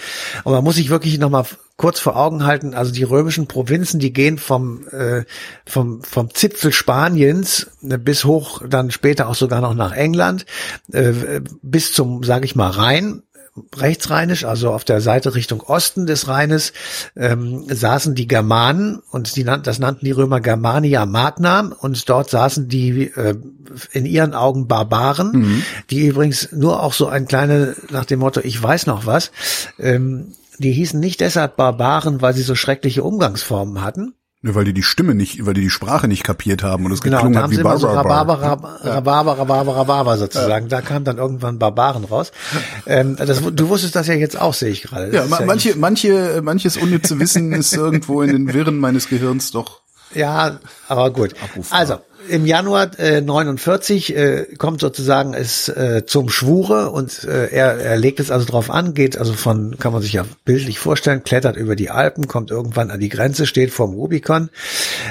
Und 0.44 0.54
man 0.54 0.64
muss 0.64 0.76
sich 0.76 0.90
wirklich 0.90 1.18
nochmal 1.20 1.46
kurz 1.78 2.00
vor 2.00 2.16
Augen 2.16 2.46
halten, 2.46 2.74
also 2.74 2.92
die 2.92 3.04
römischen 3.04 3.48
Provinzen, 3.48 4.00
die 4.00 4.14
gehen 4.14 4.38
vom, 4.38 4.88
äh, 4.90 5.24
vom, 5.66 6.02
vom 6.04 6.34
Zipfel 6.34 6.72
Spaniens 6.72 7.68
äh, 7.84 7.98
bis 7.98 8.24
hoch, 8.24 8.62
dann 8.68 8.92
später 8.92 9.28
auch 9.28 9.36
sogar 9.36 9.62
noch 9.62 9.74
nach 9.74 9.92
England, 9.92 10.46
äh, 10.92 11.42
bis 11.62 11.94
zum, 11.94 12.24
sage 12.24 12.46
ich 12.46 12.56
mal, 12.56 12.70
Rhein 12.70 13.24
rechtsrheinisch, 13.76 14.44
also 14.44 14.72
auf 14.72 14.84
der 14.84 15.00
Seite 15.00 15.34
Richtung 15.34 15.62
Osten 15.62 16.06
des 16.06 16.28
Rheines, 16.28 16.74
ähm, 17.16 17.64
saßen 17.70 18.14
die 18.14 18.28
Germanen 18.28 19.02
und 19.12 19.36
die, 19.36 19.46
das 19.46 19.80
nannten 19.80 20.06
die 20.06 20.12
Römer 20.12 20.42
Germania 20.42 21.06
Magna 21.06 21.72
und 21.80 22.10
dort 22.10 22.30
saßen 22.30 22.68
die 22.68 23.04
äh, 23.16 23.36
in 23.94 24.06
ihren 24.06 24.34
Augen 24.34 24.68
Barbaren, 24.68 25.32
mhm. 25.32 25.64
die 25.90 26.08
übrigens 26.08 26.50
nur 26.52 26.84
auch 26.84 26.94
so 26.94 27.08
ein 27.08 27.28
kleine, 27.28 27.76
nach 27.90 28.06
dem 28.06 28.20
Motto, 28.20 28.42
ich 28.44 28.62
weiß 28.62 28.88
noch 28.88 29.06
was, 29.06 29.32
ähm, 29.80 30.34
die 30.58 30.72
hießen 30.72 31.00
nicht 31.00 31.22
deshalb 31.22 31.56
Barbaren, 31.56 32.22
weil 32.22 32.34
sie 32.34 32.44
so 32.44 32.56
schreckliche 32.56 33.04
Umgangsformen 33.04 33.82
hatten. 33.82 34.14
Ja, 34.46 34.54
weil 34.54 34.66
die 34.66 34.74
die 34.74 34.84
Stimme 34.84 35.16
nicht, 35.16 35.44
weil 35.46 35.56
die 35.56 35.62
die 35.62 35.70
Sprache 35.72 36.08
nicht 36.08 36.24
kapiert 36.24 36.62
haben 36.62 36.86
und 36.86 36.92
es 36.92 37.02
genau, 37.02 37.18
geklungen 37.18 37.42
hat 37.42 37.50
wie 37.50 37.58
Barbara. 37.58 37.80
So 37.80 37.88
Rhabarber, 37.88 38.42
Rhabarber, 38.42 39.40
Rhabarber, 39.40 39.76
Rhabarber 39.76 40.18
sozusagen. 40.18 40.68
Da 40.70 40.82
kam 40.82 41.04
dann 41.04 41.18
irgendwann 41.18 41.58
Barbaren 41.58 42.04
raus. 42.04 42.32
Ähm, 42.86 43.16
das, 43.16 43.42
du 43.42 43.70
wusstest 43.70 43.96
das 43.96 44.06
ja 44.06 44.14
jetzt 44.14 44.40
auch, 44.40 44.54
sehe 44.54 44.70
ich 44.70 44.84
gerade. 44.84 45.12
Ja, 45.12 45.26
ma 45.26 45.42
manche, 45.46 45.70
ja 45.70 45.76
manche, 45.80 46.42
manches 46.44 46.78
unnütze 46.78 47.20
Wissen 47.20 47.54
ist 47.54 47.74
irgendwo 47.74 48.22
in 48.22 48.32
den 48.32 48.54
Wirren 48.54 48.78
meines 48.78 49.10
Gehirns 49.10 49.50
doch. 49.50 49.82
Ja, 50.14 50.60
aber 50.88 51.10
gut. 51.10 51.34
Also, 51.72 51.98
im 52.30 52.46
Januar 52.46 52.98
äh, 53.00 53.22
49 53.22 54.16
äh, 54.16 54.46
kommt 54.58 54.82
sozusagen 54.82 55.34
es 55.34 55.70
äh, 55.70 56.04
zum 56.06 56.30
Schwure 56.30 56.92
und 56.92 57.24
äh, 57.24 57.48
er, 57.48 57.78
er 57.78 57.98
legt 57.98 58.20
es 58.20 58.32
also 58.32 58.46
drauf 58.46 58.70
an, 58.70 58.94
geht 58.94 59.18
also 59.18 59.34
von, 59.34 59.78
kann 59.80 59.94
man 59.94 60.02
sich 60.02 60.14
ja 60.14 60.26
bildlich 60.44 60.80
vorstellen, 60.80 61.24
klettert 61.24 61.58
über 61.58 61.76
die 61.76 61.90
Alpen, 61.90 62.28
kommt 62.28 62.52
irgendwann 62.52 62.92
an 62.92 63.00
die 63.00 63.10
Grenze, 63.10 63.46
steht 63.46 63.72
vorm 63.72 63.94
Rubikon 63.94 64.50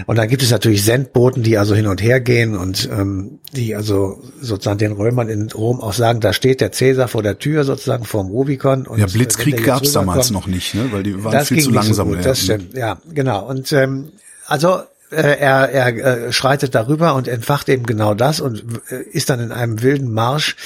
und 0.07 0.17
dann 0.17 0.29
gibt 0.29 0.43
es 0.43 0.51
natürlich 0.51 0.85
Sendboten, 0.85 1.43
die 1.43 1.59
also 1.59 1.75
hin 1.75 1.87
und 1.87 2.03
her 2.03 2.21
gehen 2.21 2.57
und 2.57 2.89
ähm, 2.91 3.39
die 3.53 3.75
also 3.75 4.23
sozusagen 4.41 4.79
den 4.79 4.93
Römern 4.93 5.29
in 5.29 5.51
Rom 5.51 5.81
auch 5.81 5.93
sagen, 5.93 6.21
da 6.21 6.33
steht 6.33 6.61
der 6.61 6.73
Cäsar 6.73 7.09
vor 7.09 7.23
der 7.23 7.39
Tür 7.39 7.65
sozusagen 7.65 8.05
vorm 8.05 8.29
Rubikon. 8.29 8.87
Und 8.87 8.99
ja, 8.99 9.07
Blitzkrieg 9.07 9.65
gab's 9.65 9.93
damals 9.93 10.31
noch 10.31 10.47
nicht, 10.47 10.75
ne? 10.75 10.89
weil 10.91 11.03
die 11.03 11.23
waren 11.23 11.45
viel 11.45 11.63
zu 11.63 11.71
langsam. 11.71 12.09
So 12.09 12.17
gut, 12.17 12.25
das 12.25 12.41
stimmt, 12.41 12.75
ja, 12.75 12.99
genau. 13.13 13.47
Und 13.47 13.73
ähm, 13.73 14.13
also 14.47 14.79
äh, 14.79 14.83
er, 15.15 15.71
er 15.71 15.87
äh, 16.27 16.33
schreitet 16.33 16.75
darüber 16.75 17.15
und 17.15 17.29
entfacht 17.29 17.69
eben 17.69 17.85
genau 17.85 18.15
das 18.15 18.41
und 18.41 18.65
äh, 18.91 19.03
ist 19.03 19.31
dann 19.31 19.41
in 19.41 19.53
einem 19.53 19.83
wilden 19.83 20.13
Marsch 20.13 20.57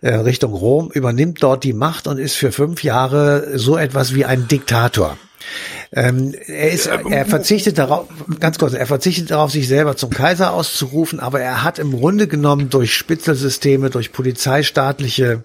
äh, 0.00 0.14
Richtung 0.14 0.52
Rom, 0.52 0.90
übernimmt 0.92 1.42
dort 1.42 1.64
die 1.64 1.72
Macht 1.72 2.06
und 2.06 2.18
ist 2.18 2.34
für 2.34 2.52
fünf 2.52 2.82
Jahre 2.82 3.58
so 3.58 3.76
etwas 3.76 4.14
wie 4.14 4.24
ein 4.24 4.48
Diktator. 4.48 5.16
Ähm, 5.92 6.34
er 6.46 6.70
ist, 6.70 6.86
er 6.86 7.24
verzichtet 7.24 7.78
darauf, 7.78 8.08
ganz 8.40 8.58
kurz, 8.58 8.74
er 8.74 8.86
verzichtet 8.86 9.30
darauf, 9.30 9.50
sich 9.50 9.66
selber 9.68 9.96
zum 9.96 10.10
Kaiser 10.10 10.52
auszurufen, 10.52 11.18
aber 11.20 11.40
er 11.40 11.64
hat 11.64 11.78
im 11.78 11.92
Grunde 11.92 12.28
genommen 12.28 12.68
durch 12.68 12.94
Spitzelsysteme, 12.94 13.88
durch 13.88 14.12
polizeistaatliche 14.12 15.44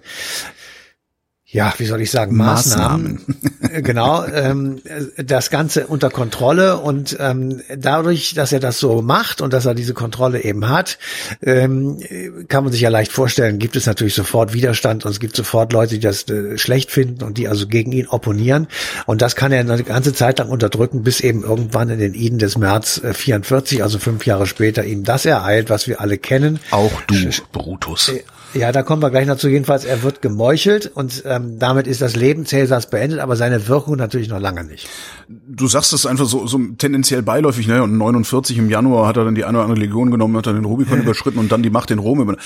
ja, 1.54 1.72
wie 1.78 1.84
soll 1.84 2.00
ich 2.00 2.10
sagen, 2.10 2.36
Maßnahmen, 2.36 3.20
Maßnahmen. 3.60 3.82
genau, 3.84 4.24
ähm, 4.26 4.80
das 5.16 5.50
Ganze 5.50 5.86
unter 5.86 6.10
Kontrolle 6.10 6.78
und 6.78 7.16
ähm, 7.20 7.62
dadurch, 7.78 8.34
dass 8.34 8.50
er 8.52 8.58
das 8.58 8.80
so 8.80 9.02
macht 9.02 9.40
und 9.40 9.52
dass 9.52 9.64
er 9.64 9.76
diese 9.76 9.94
Kontrolle 9.94 10.42
eben 10.42 10.68
hat, 10.68 10.98
ähm, 11.42 12.00
kann 12.48 12.64
man 12.64 12.72
sich 12.72 12.82
ja 12.82 12.88
leicht 12.88 13.12
vorstellen, 13.12 13.60
gibt 13.60 13.76
es 13.76 13.86
natürlich 13.86 14.14
sofort 14.14 14.52
Widerstand 14.52 15.04
und 15.04 15.12
es 15.12 15.20
gibt 15.20 15.36
sofort 15.36 15.72
Leute, 15.72 15.94
die 15.94 16.00
das 16.00 16.28
äh, 16.28 16.58
schlecht 16.58 16.90
finden 16.90 17.22
und 17.22 17.38
die 17.38 17.46
also 17.46 17.68
gegen 17.68 17.92
ihn 17.92 18.08
opponieren 18.08 18.66
und 19.06 19.22
das 19.22 19.36
kann 19.36 19.52
er 19.52 19.60
eine 19.60 19.84
ganze 19.84 20.12
Zeit 20.12 20.40
lang 20.40 20.48
unterdrücken, 20.48 21.04
bis 21.04 21.20
eben 21.20 21.44
irgendwann 21.44 21.88
in 21.88 22.00
den 22.00 22.14
Iden 22.14 22.40
des 22.40 22.58
März 22.58 23.00
äh, 23.04 23.14
44, 23.14 23.84
also 23.84 24.00
fünf 24.00 24.26
Jahre 24.26 24.48
später, 24.48 24.84
ihm 24.84 25.04
das 25.04 25.24
ereilt, 25.24 25.70
was 25.70 25.86
wir 25.86 26.00
alle 26.00 26.18
kennen. 26.18 26.58
Auch 26.72 27.00
du, 27.02 27.14
Brutus. 27.52 28.10
Ja, 28.54 28.70
da 28.70 28.84
kommen 28.84 29.02
wir 29.02 29.10
gleich 29.10 29.26
dazu. 29.26 29.48
Jedenfalls, 29.48 29.84
er 29.84 30.04
wird 30.04 30.22
gemeuchelt 30.22 30.90
und 30.94 31.24
ähm, 31.26 31.58
damit 31.58 31.88
ist 31.88 32.00
das 32.00 32.14
Leben 32.14 32.46
Cäsars 32.46 32.88
beendet, 32.88 33.18
aber 33.18 33.34
seine 33.34 33.66
Wirkung 33.66 33.96
natürlich 33.96 34.28
noch 34.28 34.38
lange 34.38 34.62
nicht. 34.62 34.88
Du 35.28 35.66
sagst 35.66 35.92
es 35.92 36.06
einfach 36.06 36.26
so, 36.26 36.46
so 36.46 36.58
tendenziell 36.78 37.22
beiläufig, 37.22 37.66
ne? 37.66 37.82
Und 37.82 37.98
49 37.98 38.56
im 38.58 38.70
Januar 38.70 39.08
hat 39.08 39.16
er 39.16 39.24
dann 39.24 39.34
die 39.34 39.44
eine 39.44 39.58
oder 39.58 39.64
andere 39.64 39.80
Legion 39.80 40.12
genommen, 40.12 40.36
hat 40.36 40.46
dann 40.46 40.54
den 40.54 40.64
Rubikon 40.64 41.00
überschritten 41.00 41.40
und 41.40 41.50
dann 41.50 41.64
die 41.64 41.70
Macht 41.70 41.90
in 41.90 41.98
Rom 41.98 42.20
über. 42.20 42.36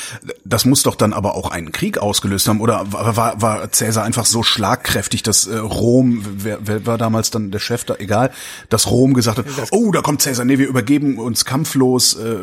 Das 0.47 0.65
muss 0.65 0.83
doch 0.83 0.95
dann 0.95 1.13
aber 1.13 1.35
auch 1.35 1.51
einen 1.51 1.73
Krieg 1.73 1.99
ausgelöst 1.99 2.49
haben, 2.49 2.63
oder 2.63 2.91
war, 2.91 3.17
war, 3.17 3.43
war 3.43 3.71
Cäsar 3.73 4.05
einfach 4.05 4.25
so 4.25 4.43
schlagkräftig, 4.43 5.23
dass 5.23 5.47
äh, 5.47 5.59
Rom, 5.59 6.25
wer, 6.39 6.59
wer 6.63 6.87
war 6.87 6.97
damals 6.97 7.31
dann 7.31 7.51
der 7.51 7.59
Chef 7.59 7.85
da, 7.85 7.97
egal, 7.99 8.31
dass 8.71 8.91
Rom 8.91 9.13
gesagt 9.13 9.39
hat, 9.39 9.47
das 9.59 9.73
oh, 9.73 9.93
da 9.93 10.01
kommt 10.01 10.23
Cäsar, 10.23 10.47
nee, 10.47 10.59
wir 10.59 10.69
übergeben 10.69 11.19
uns 11.19 11.45
kampflos. 11.45 12.15
Äh, 12.15 12.37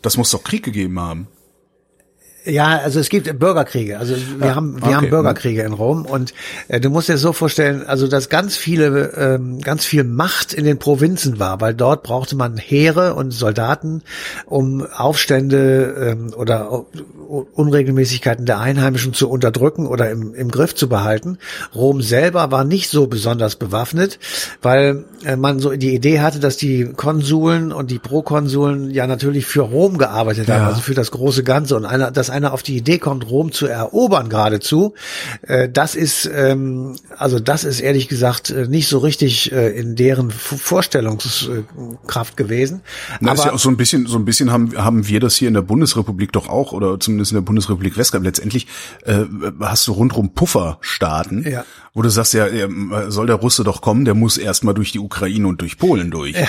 das 0.00 0.16
muss 0.16 0.30
doch 0.30 0.44
Krieg 0.44 0.62
gegeben 0.62 1.00
haben. 1.00 1.26
Ja, 2.46 2.78
also 2.78 3.00
es 3.00 3.08
gibt 3.08 3.38
Bürgerkriege. 3.40 3.98
Also 3.98 4.14
wir 4.38 4.46
ja, 4.46 4.54
haben 4.54 4.76
wir 4.76 4.84
okay. 4.84 4.94
haben 4.94 5.10
Bürgerkriege 5.10 5.62
in 5.62 5.72
Rom 5.72 6.06
und 6.06 6.32
äh, 6.68 6.78
du 6.78 6.90
musst 6.90 7.08
dir 7.08 7.18
so 7.18 7.32
vorstellen, 7.32 7.84
also 7.84 8.06
dass 8.06 8.28
ganz 8.28 8.56
viele 8.56 9.12
ähm, 9.16 9.60
ganz 9.60 9.84
viel 9.84 10.04
Macht 10.04 10.52
in 10.52 10.64
den 10.64 10.78
Provinzen 10.78 11.40
war, 11.40 11.60
weil 11.60 11.74
dort 11.74 12.04
brauchte 12.04 12.36
man 12.36 12.56
Heere 12.56 13.14
und 13.14 13.32
Soldaten, 13.32 14.02
um 14.46 14.86
Aufstände 14.86 16.12
ähm, 16.12 16.34
oder 16.36 16.84
Unregelmäßigkeiten 17.54 18.46
der 18.46 18.60
Einheimischen 18.60 19.12
zu 19.12 19.28
unterdrücken 19.28 19.88
oder 19.88 20.10
im, 20.10 20.32
im 20.32 20.50
Griff 20.50 20.74
zu 20.74 20.88
behalten. 20.88 21.38
Rom 21.74 22.00
selber 22.00 22.52
war 22.52 22.62
nicht 22.62 22.90
so 22.90 23.08
besonders 23.08 23.56
bewaffnet, 23.56 24.20
weil 24.62 25.04
äh, 25.24 25.34
man 25.34 25.58
so 25.58 25.70
die 25.74 25.94
Idee 25.94 26.20
hatte, 26.20 26.38
dass 26.38 26.56
die 26.56 26.92
Konsuln 26.94 27.72
und 27.72 27.90
die 27.90 27.98
Prokonsuln 27.98 28.92
ja 28.92 29.08
natürlich 29.08 29.46
für 29.46 29.62
Rom 29.62 29.98
gearbeitet 29.98 30.48
haben, 30.48 30.64
also 30.64 30.80
für 30.80 30.94
das 30.94 31.10
große 31.10 31.42
Ganze 31.42 31.74
und 31.74 31.84
einer 31.84 32.12
das 32.12 32.30
einer 32.36 32.52
auf 32.52 32.62
die 32.62 32.76
Idee 32.76 32.98
kommt, 32.98 33.28
Rom 33.28 33.50
zu 33.50 33.66
erobern 33.66 34.28
geradezu, 34.28 34.94
äh, 35.42 35.68
das 35.68 35.94
ist, 35.94 36.30
ähm, 36.32 36.96
also 37.16 37.40
das 37.40 37.64
ist 37.64 37.80
ehrlich 37.80 38.08
gesagt 38.08 38.50
äh, 38.50 38.68
nicht 38.68 38.88
so 38.88 38.98
richtig 38.98 39.52
äh, 39.52 39.70
in 39.70 39.96
deren 39.96 40.30
Vorstellungskraft 40.30 42.36
gewesen. 42.36 42.82
Na, 43.20 43.32
Aber 43.32 43.40
ist 43.40 43.44
ja 43.46 43.52
auch 43.52 43.58
so 43.58 43.70
ein 43.70 43.76
bisschen, 43.76 44.06
so 44.06 44.18
ein 44.18 44.24
bisschen 44.24 44.52
haben, 44.52 44.76
haben 44.76 45.08
wir 45.08 45.20
das 45.20 45.36
hier 45.36 45.48
in 45.48 45.54
der 45.54 45.62
Bundesrepublik 45.62 46.32
doch 46.32 46.48
auch, 46.48 46.72
oder 46.72 47.00
zumindest 47.00 47.32
in 47.32 47.36
der 47.36 47.42
Bundesrepublik 47.42 47.96
Westgab. 47.96 48.22
Letztendlich 48.22 48.66
äh, 49.04 49.24
hast 49.60 49.86
du 49.88 49.92
rundrum 49.92 50.34
Pufferstaaten, 50.34 51.48
ja. 51.48 51.64
wo 51.94 52.02
du 52.02 52.10
sagst, 52.10 52.34
ja, 52.34 52.46
soll 53.08 53.26
der 53.26 53.36
Russe 53.36 53.64
doch 53.64 53.80
kommen, 53.80 54.04
der 54.04 54.14
muss 54.14 54.36
erstmal 54.36 54.74
durch 54.74 54.92
die 54.92 54.98
Ukraine 54.98 55.48
und 55.48 55.60
durch 55.60 55.78
Polen 55.78 56.10
durch. 56.10 56.36
Ja, 56.36 56.48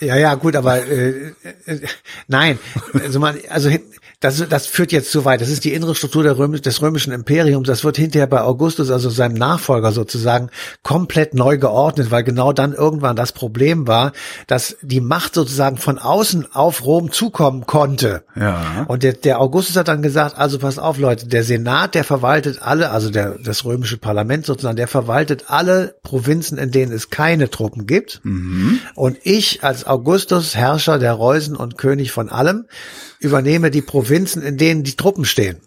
ja, 0.00 0.16
ja 0.16 0.34
gut, 0.34 0.56
aber 0.56 0.86
äh, 0.86 1.32
äh, 1.66 1.80
nein, 2.28 2.58
also 2.94 3.20
man, 3.20 3.36
also 3.50 3.68
das, 4.20 4.42
das 4.48 4.66
führt 4.66 4.92
jetzt 4.92 5.12
zu 5.12 5.26
weit. 5.26 5.42
Das 5.42 5.50
ist 5.50 5.64
die 5.64 5.74
innere 5.74 5.94
Struktur 5.94 6.24
Röm 6.24 6.52
des 6.52 6.80
römischen 6.80 7.12
Imperiums. 7.12 7.68
Das 7.68 7.84
wird 7.84 7.98
hinterher 7.98 8.26
bei 8.26 8.40
Augustus, 8.40 8.90
also 8.90 9.10
seinem 9.10 9.34
Nachfolger 9.34 9.92
sozusagen, 9.92 10.48
komplett 10.82 11.34
neu 11.34 11.58
geordnet, 11.58 12.10
weil 12.10 12.24
genau 12.24 12.54
dann 12.54 12.72
irgendwann 12.72 13.14
das 13.14 13.32
Problem 13.32 13.86
war, 13.86 14.12
dass 14.46 14.78
die 14.80 15.02
Macht 15.02 15.34
sozusagen 15.34 15.76
von 15.76 15.98
außen 15.98 16.54
auf 16.54 16.86
Rom 16.86 17.12
zukommen 17.12 17.66
konnte. 17.66 18.24
Ja. 18.34 18.86
Und 18.88 19.02
der, 19.02 19.12
der 19.12 19.38
Augustus 19.38 19.76
hat 19.76 19.88
dann 19.88 20.00
gesagt, 20.00 20.38
also 20.38 20.58
pass 20.58 20.78
auf 20.78 20.96
Leute, 20.96 21.26
der 21.26 21.44
Senat, 21.44 21.94
der 21.94 22.04
verwaltet 22.04 22.62
alle, 22.62 22.90
also 22.92 23.10
der, 23.10 23.36
das 23.38 23.66
römische 23.66 23.98
Parlament 23.98 24.46
sozusagen, 24.46 24.76
der 24.76 24.88
verwaltet 24.88 25.44
alle 25.48 25.94
Provinzen, 26.02 26.56
in 26.56 26.70
denen 26.70 26.90
es 26.90 27.10
keine 27.10 27.50
Truppen 27.50 27.86
gibt. 27.86 28.20
Mhm. 28.24 28.80
Und 28.94 29.18
ich 29.24 29.62
als 29.62 29.86
Augustus, 29.86 30.56
Herrscher 30.56 30.98
der 30.98 31.12
Reusen 31.12 31.54
und 31.54 31.76
König 31.76 32.12
von 32.12 32.30
allem, 32.30 32.64
übernehme 33.18 33.70
die 33.70 33.82
Provinzen, 33.82 34.42
in 34.42 34.56
denen 34.56 34.82
die 34.82 34.96
Truppen 34.96 35.24
stehen. 35.24 35.60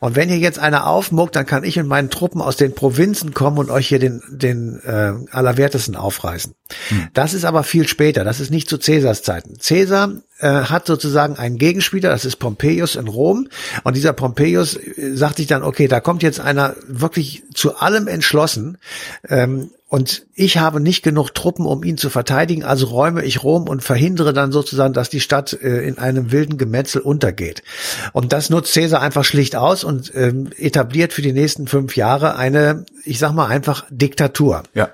Und 0.00 0.14
wenn 0.14 0.28
hier 0.28 0.38
jetzt 0.38 0.58
einer 0.58 0.86
aufmuckt, 0.86 1.34
dann 1.34 1.46
kann 1.46 1.64
ich 1.64 1.78
und 1.78 1.88
meinen 1.88 2.10
Truppen 2.10 2.40
aus 2.40 2.56
den 2.56 2.74
Provinzen 2.74 3.34
kommen 3.34 3.58
und 3.58 3.70
euch 3.70 3.88
hier 3.88 3.98
den, 3.98 4.22
den 4.28 4.80
äh, 4.84 5.14
Allerwertesten 5.30 5.96
aufreißen. 5.96 6.54
Hm. 6.88 7.08
Das 7.12 7.34
ist 7.34 7.44
aber 7.44 7.64
viel 7.64 7.88
später, 7.88 8.24
das 8.24 8.40
ist 8.40 8.50
nicht 8.50 8.68
zu 8.68 8.78
Cäsars 8.78 9.22
Zeiten. 9.22 9.58
Cäsar 9.58 10.12
äh, 10.38 10.48
hat 10.48 10.86
sozusagen 10.86 11.36
einen 11.36 11.58
Gegenspieler, 11.58 12.10
das 12.10 12.24
ist 12.24 12.36
Pompeius 12.36 12.96
in 12.96 13.08
Rom. 13.08 13.48
Und 13.84 13.96
dieser 13.96 14.12
Pompeius 14.12 14.76
äh, 14.76 15.16
sagt 15.16 15.38
sich 15.38 15.46
dann, 15.46 15.62
okay, 15.62 15.88
da 15.88 16.00
kommt 16.00 16.22
jetzt 16.22 16.40
einer 16.40 16.76
wirklich 16.86 17.42
zu 17.54 17.76
allem 17.76 18.06
entschlossen. 18.06 18.78
Ähm, 19.28 19.70
und 19.88 20.26
ich 20.34 20.58
habe 20.58 20.80
nicht 20.80 21.02
genug 21.02 21.34
Truppen, 21.34 21.64
um 21.64 21.82
ihn 21.82 21.96
zu 21.96 22.10
verteidigen, 22.10 22.62
also 22.62 22.86
räume 22.86 23.24
ich 23.24 23.42
Rom 23.42 23.68
und 23.68 23.82
verhindere 23.82 24.34
dann 24.34 24.52
sozusagen, 24.52 24.92
dass 24.92 25.08
die 25.08 25.20
Stadt 25.20 25.54
äh, 25.54 25.80
in 25.88 25.96
einem 25.96 26.30
wilden 26.30 26.58
Gemetzel 26.58 27.00
untergeht. 27.00 27.62
Und 28.12 28.34
das 28.34 28.50
nutzt 28.50 28.74
Caesar 28.74 29.00
einfach 29.00 29.24
schlicht 29.24 29.56
aus 29.56 29.84
und 29.84 30.12
ähm, 30.14 30.50
etabliert 30.58 31.14
für 31.14 31.22
die 31.22 31.32
nächsten 31.32 31.66
fünf 31.66 31.96
Jahre 31.96 32.36
eine, 32.36 32.84
ich 33.04 33.18
sag 33.18 33.32
mal 33.32 33.46
einfach 33.46 33.86
Diktatur. 33.88 34.62
Ja. 34.74 34.90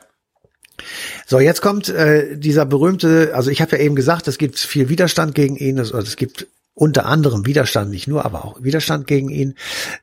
So, 1.27 1.41
jetzt 1.41 1.63
kommt 1.63 1.89
äh, 1.89 2.37
dieser 2.37 2.67
berühmte, 2.67 3.33
also 3.35 3.51
ich 3.51 3.61
habe 3.61 3.77
ja 3.77 3.83
eben 3.83 3.95
gesagt, 3.95 4.29
es 4.29 4.39
gibt 4.39 4.59
viel 4.59 4.89
Widerstand 4.89 5.35
gegen 5.35 5.57
ihn, 5.57 5.79
also 5.79 5.97
es 5.99 6.17
gibt 6.17 6.47
unter 6.77 7.07
anderem 7.07 7.47
Widerstand, 7.47 7.91
nicht 7.93 8.09
nur, 8.09 8.25
aber 8.25 8.45
auch 8.45 8.63
Widerstand 8.63 9.07
gegen 9.07 9.29
ihn. 9.29 9.55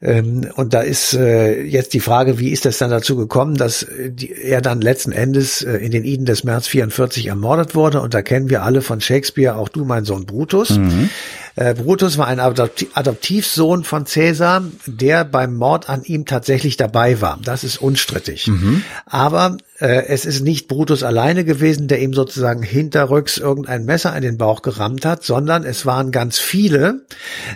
Ähm, 0.02 0.50
und 0.56 0.74
da 0.74 0.82
ist 0.82 1.14
äh, 1.14 1.62
jetzt 1.64 1.94
die 1.94 2.00
Frage, 2.00 2.40
wie 2.40 2.50
ist 2.50 2.66
es 2.66 2.78
dann 2.78 2.90
dazu 2.90 3.18
gekommen, 3.18 3.56
dass 3.56 3.86
die, 4.08 4.32
er 4.32 4.62
dann 4.62 4.80
letzten 4.80 5.12
Endes 5.12 5.64
äh, 5.64 5.74
in 5.78 5.92
den 5.92 6.06
Iden 6.06 6.26
des 6.26 6.46
März 6.46 6.68
44 6.68 7.28
ermordet 7.28 7.76
wurde. 7.76 8.00
Und 8.00 8.14
da 8.14 8.22
kennen 8.22 8.50
wir 8.50 8.64
alle 8.64 8.82
von 8.82 9.02
Shakespeare, 9.02 9.58
auch 9.58 9.68
du, 9.68 9.84
mein 9.84 10.06
Sohn 10.06 10.26
Brutus. 10.26 10.70
Mhm. 10.70 11.10
Äh, 11.56 11.74
Brutus 11.74 12.18
war 12.18 12.28
ein 12.28 12.40
Adoptivsohn 12.40 13.84
von 13.84 14.06
Caesar, 14.06 14.64
der 14.86 15.26
beim 15.26 15.56
Mord 15.56 15.90
an 15.90 16.04
ihm 16.04 16.26
tatsächlich 16.26 16.78
dabei 16.78 17.22
war. 17.22 17.40
Das 17.44 17.64
ist 17.64 17.78
unstrittig. 17.78 18.48
Mhm. 18.48 18.84
Aber 19.06 19.58
äh, 19.80 20.06
es 20.08 20.26
ist 20.26 20.42
nicht 20.42 20.68
Brutus 20.68 21.04
alleine 21.04 21.44
gewesen, 21.44 21.88
der 21.88 22.02
ihm 22.02 22.14
sozusagen 22.14 22.64
hinterrücks 22.64 23.38
irgendein 23.38 23.86
Messer 23.86 24.16
in 24.16 24.22
den 24.22 24.38
Bauch 24.38 24.62
gerammt 24.62 25.06
hat, 25.06 25.24
sondern 25.24 25.64
es 25.64 25.86
waren 25.86 26.12
ganz 26.12 26.38
viele 26.40 27.02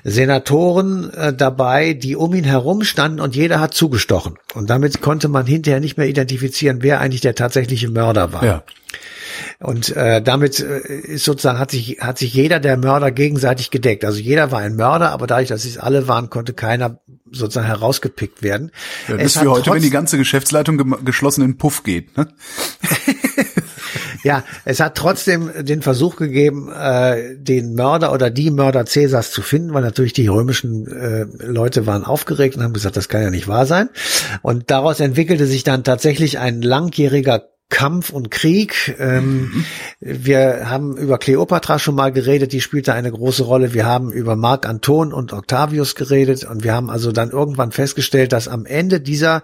Senatoren 0.03 1.11
äh, 1.13 1.33
dabei, 1.33 1.93
die 1.93 2.15
um 2.15 2.33
ihn 2.33 2.43
herum 2.43 2.83
standen 2.83 3.19
und 3.19 3.35
jeder 3.35 3.59
hat 3.59 3.73
zugestochen. 3.73 4.35
Und 4.53 4.69
damit 4.69 5.01
konnte 5.01 5.27
man 5.27 5.45
hinterher 5.45 5.79
nicht 5.79 5.97
mehr 5.97 6.07
identifizieren, 6.07 6.79
wer 6.81 6.99
eigentlich 6.99 7.21
der 7.21 7.35
tatsächliche 7.35 7.89
Mörder 7.89 8.33
war. 8.33 8.43
Ja. 8.43 8.63
Und 9.59 9.95
äh, 9.95 10.21
damit 10.21 10.59
äh, 10.59 10.79
ist 10.79 11.25
sozusagen 11.25 11.59
hat 11.59 11.71
sich 11.71 11.97
hat 12.01 12.17
sich 12.17 12.33
jeder 12.33 12.59
der 12.59 12.77
Mörder 12.77 13.11
gegenseitig 13.11 13.71
gedeckt. 13.71 14.05
Also 14.05 14.19
jeder 14.19 14.51
war 14.51 14.59
ein 14.59 14.75
Mörder, 14.75 15.11
aber 15.11 15.27
dadurch, 15.27 15.49
dass 15.49 15.65
es 15.65 15.77
alle 15.77 16.07
waren, 16.07 16.29
konnte 16.29 16.53
keiner 16.53 16.99
sozusagen 17.31 17.67
herausgepickt 17.67 18.43
werden. 18.43 18.71
Ja, 19.07 19.17
das 19.17 19.35
ist 19.35 19.43
wie 19.43 19.47
heute, 19.47 19.71
wenn 19.71 19.81
die 19.81 19.89
ganze 19.89 20.17
Geschäftsleitung 20.17 20.77
ge 20.77 20.85
geschlossen 21.03 21.43
in 21.43 21.57
Puff 21.57 21.83
geht. 21.83 22.15
Ne? 22.17 22.27
ja, 24.23 24.43
es 24.63 24.79
hat 24.79 24.95
trotzdem 24.95 25.51
den 25.61 25.81
Versuch 25.81 26.15
gegeben, 26.15 26.71
äh, 26.71 27.35
den 27.37 27.75
Mörder 27.75 28.13
oder 28.13 28.29
die 28.29 28.51
Mörder 28.51 28.85
Cäsars 28.85 29.31
zu 29.31 29.41
finden, 29.41 29.73
weil 29.73 29.83
natürlich 29.83 30.13
die 30.13 30.27
römischen 30.27 30.87
äh, 30.87 31.25
Leute 31.45 31.85
waren 31.85 32.03
aufgeregt 32.03 32.55
und 32.55 32.63
haben 32.63 32.73
gesagt, 32.73 32.97
das 32.97 33.09
kann 33.09 33.21
ja 33.21 33.29
nicht 33.29 33.47
wahr 33.47 33.65
sein. 33.65 33.89
Und 34.41 34.71
daraus 34.71 34.99
entwickelte 34.99 35.45
sich 35.45 35.63
dann 35.63 35.83
tatsächlich 35.83 36.39
ein 36.39 36.61
langjähriger 36.61 37.49
Kampf 37.69 38.11
und 38.11 38.31
Krieg. 38.31 38.95
Ähm. 38.99 39.65
Wir 39.99 40.69
haben 40.69 40.95
über 40.97 41.17
Kleopatra 41.17 41.79
schon 41.79 41.95
mal 41.95 42.11
geredet, 42.11 42.53
die 42.53 42.61
spielte 42.61 42.93
eine 42.93 43.11
große 43.11 43.43
Rolle. 43.43 43.73
Wir 43.73 43.85
haben 43.85 44.11
über 44.11 44.35
Mark 44.35 44.67
Anton 44.67 45.11
und 45.11 45.33
Octavius 45.33 45.95
geredet 45.95 46.43
und 46.43 46.63
wir 46.63 46.73
haben 46.73 46.89
also 46.89 47.11
dann 47.11 47.31
irgendwann 47.31 47.71
festgestellt, 47.71 48.33
dass 48.33 48.47
am 48.47 48.65
Ende 48.65 49.01
dieser 49.01 49.41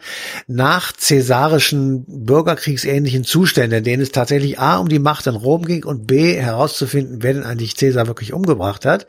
nach 0.48 0.92
cäsarischen 0.94 2.06
bürgerkriegsähnlichen 2.08 3.24
Zustände, 3.24 3.78
in 3.78 3.84
denen 3.84 4.04
es 4.04 4.12
tatsächlich 4.12 4.60
A 4.60 4.78
um 4.78 4.88
die 4.88 5.00
Macht 5.00 5.26
in 5.26 5.36
Rom 5.36 5.66
ging 5.66 5.84
und 5.84 6.06
B 6.06 6.36
herauszufinden, 6.36 7.24
wer 7.24 7.34
denn 7.34 7.44
eigentlich 7.44 7.76
Cäsar 7.76 8.08
wirklich 8.08 8.34
umgebracht 8.34 8.86
hat, 8.86 9.08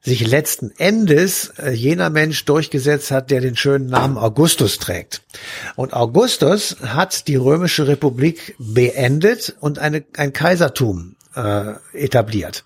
sich 0.00 0.26
letzten 0.26 0.70
Endes 0.78 1.52
äh, 1.58 1.72
jener 1.72 2.10
Mensch 2.10 2.44
durchgesetzt 2.44 3.10
hat, 3.10 3.30
der 3.30 3.40
den 3.40 3.56
schönen 3.56 3.86
Namen 3.86 4.16
Augustus 4.16 4.78
trägt. 4.78 5.22
Und 5.74 5.94
Augustus 5.94 6.76
hat 6.86 7.26
die 7.26 7.36
römische 7.36 7.88
Republik 7.88 8.51
beendet 8.58 9.56
und 9.60 9.78
eine, 9.78 10.04
ein 10.16 10.32
Kaisertum 10.32 11.16
äh, 11.34 11.74
etabliert. 11.92 12.64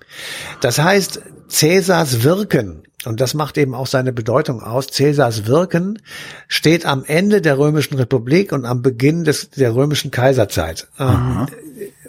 Das 0.61 0.79
heißt, 0.79 1.23
Cäsars 1.49 2.23
Wirken, 2.23 2.83
und 3.05 3.21
das 3.21 3.35
macht 3.35 3.57
eben 3.59 3.75
auch 3.75 3.87
seine 3.87 4.13
Bedeutung 4.13 4.63
aus, 4.63 4.89
Cäsars 4.89 5.47
Wirken 5.47 6.01
steht 6.49 6.87
am 6.87 7.05
Ende 7.05 7.41
der 7.41 7.59
römischen 7.59 7.97
Republik 7.97 8.53
und 8.53 8.65
am 8.65 8.83
Beginn 8.83 9.25
des, 9.25 9.51
der 9.51 9.75
römischen 9.75 10.11
Kaiserzeit. 10.11 10.89
Ähm, 10.99 11.47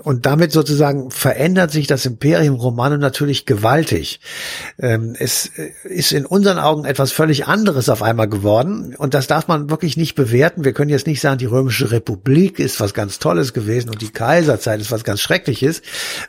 und 0.07 0.25
damit 0.25 0.53
sozusagen 0.53 1.11
verändert 1.11 1.69
sich 1.69 1.85
das 1.85 2.05
Imperium 2.05 2.55
Romanum 2.55 2.97
natürlich 2.97 3.45
gewaltig. 3.45 4.21
Ähm, 4.79 5.17
es 5.19 5.51
äh, 5.57 5.71
ist 5.83 6.13
in 6.13 6.25
unseren 6.25 6.59
Augen 6.59 6.85
etwas 6.85 7.11
völlig 7.11 7.47
anderes 7.47 7.89
auf 7.89 8.01
einmal 8.01 8.29
geworden. 8.29 8.95
Und 8.97 9.13
das 9.13 9.27
darf 9.27 9.49
man 9.49 9.69
wirklich 9.69 9.97
nicht 9.97 10.15
bewerten. 10.15 10.63
Wir 10.63 10.71
können 10.71 10.91
jetzt 10.91 11.07
nicht 11.07 11.19
sagen, 11.19 11.39
die 11.39 11.45
römische 11.45 11.91
Republik 11.91 12.57
ist 12.57 12.79
was 12.79 12.93
ganz 12.93 13.19
Tolles 13.19 13.51
gewesen 13.51 13.89
und 13.89 14.01
die 14.01 14.07
Kaiserzeit 14.07 14.79
ist 14.79 14.93
was 14.93 15.03
ganz 15.03 15.19
Schreckliches, 15.19 15.81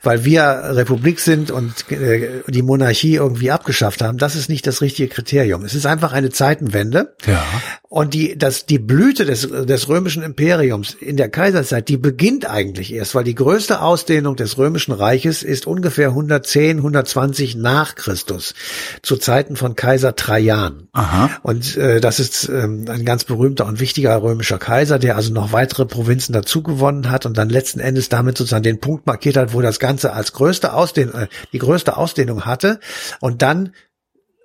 weil 0.03 0.25
wir 0.25 0.43
Republik 0.43 1.21
sind 1.21 1.53
und 1.53 1.89
äh, 1.93 2.43
die 2.49 2.63
Monarchie 2.63 3.15
irgendwie 3.15 3.53
abgeschafft 3.53 4.03
haben. 4.03 4.19
Das 4.19 4.35
ist 4.35 4.49
nicht 4.49 4.67
das 4.67 4.81
richtige 4.81 5.09
Kriterium. 5.09 5.65
Es 5.65 5.77
ist 5.77 5.87
einfach 5.87 6.13
eine 6.13 6.31
Zeitenwende. 6.31 7.15
Ja. 7.29 7.47
Und 7.89 8.13
die, 8.13 8.37
das, 8.37 8.67
die 8.67 8.81
Blüte 8.81 9.25
des, 9.25 9.49
des 9.49 9.89
römischen 9.89 10.25
Imperiums 10.25 10.95
in 10.95 11.17
der 11.17 11.29
Kaiserzeit, 11.29 11.89
die 11.89 11.97
beginnt 11.97 12.45
eigentlich 12.45 12.93
erst, 12.93 13.15
weil 13.15 13.25
die 13.25 13.37
größte 13.37 13.68
Ausdehnung 13.77 14.37
des 14.37 14.59
römischen 14.59 14.93
Reiches 14.93 15.43
ist 15.43 15.67
ungefähr 15.67 16.09
110, 16.09 16.79
120 16.79 17.57
nach 17.57 17.95
Christus, 17.95 18.55
zu 19.03 19.17
Zeiten 19.17 19.57
von 19.57 19.77
Kaiser 19.77 20.17
Trajan. 20.17 20.89
Aha. 20.93 21.31
Und 21.43 21.77
äh, 21.77 22.01
das 22.01 22.21
ist 22.21 22.49
ähm, 22.49 22.87
ein 22.89 23.05
ganz 23.05 23.25
berühmter 23.25 23.67
und 23.67 23.81
wichtiger 23.81 24.23
römischer 24.23 24.59
Kaiser, 24.59 24.99
der 24.99 25.17
also 25.17 25.33
noch 25.33 25.53
weitere 25.53 25.87
Provinzen 25.87 26.33
dazu 26.33 26.63
gewonnen 26.63 27.11
hat 27.11 27.27
und 27.27 27.39
dann 27.39 27.49
letzten 27.49 27.81
Endes 27.81 28.09
damit 28.09 28.39
sozusagen 28.39 28.63
den 28.63 28.81
Punkt 28.81 29.07
markiert 29.07 29.37
hat, 29.37 29.53
wo 29.53 29.61
das 29.61 29.79
Ganze 29.79 30.13
als 30.13 30.33
größte 30.33 30.73
Ausdehnung, 30.73 31.15
äh, 31.15 31.29
die 31.53 31.59
größte 31.59 31.97
Ausdehnung 31.97 32.47
hatte 32.47 32.81
und 33.21 33.43
dann 33.43 33.73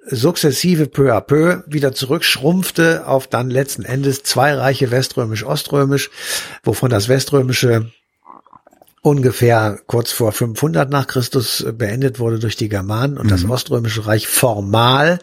sukzessive 0.05 0.87
peu 0.87 1.15
à 1.15 1.21
peu 1.21 1.63
wieder 1.67 1.93
zurückschrumpfte 1.93 3.07
auf 3.07 3.27
dann 3.27 3.49
letzten 3.49 3.83
Endes 3.83 4.23
zwei 4.23 4.53
Reiche 4.53 4.91
Weströmisch-Oströmisch, 4.91 6.09
wovon 6.63 6.89
das 6.89 7.07
Weströmische 7.07 7.91
ungefähr 9.03 9.79
kurz 9.85 10.11
vor 10.11 10.31
500 10.31 10.89
nach 10.89 11.07
Christus 11.07 11.65
beendet 11.77 12.19
wurde 12.19 12.39
durch 12.39 12.55
die 12.55 12.69
Germanen 12.69 13.17
und 13.17 13.25
mhm. 13.25 13.31
das 13.31 13.45
Oströmische 13.45 14.07
Reich 14.07 14.27
formal 14.27 15.19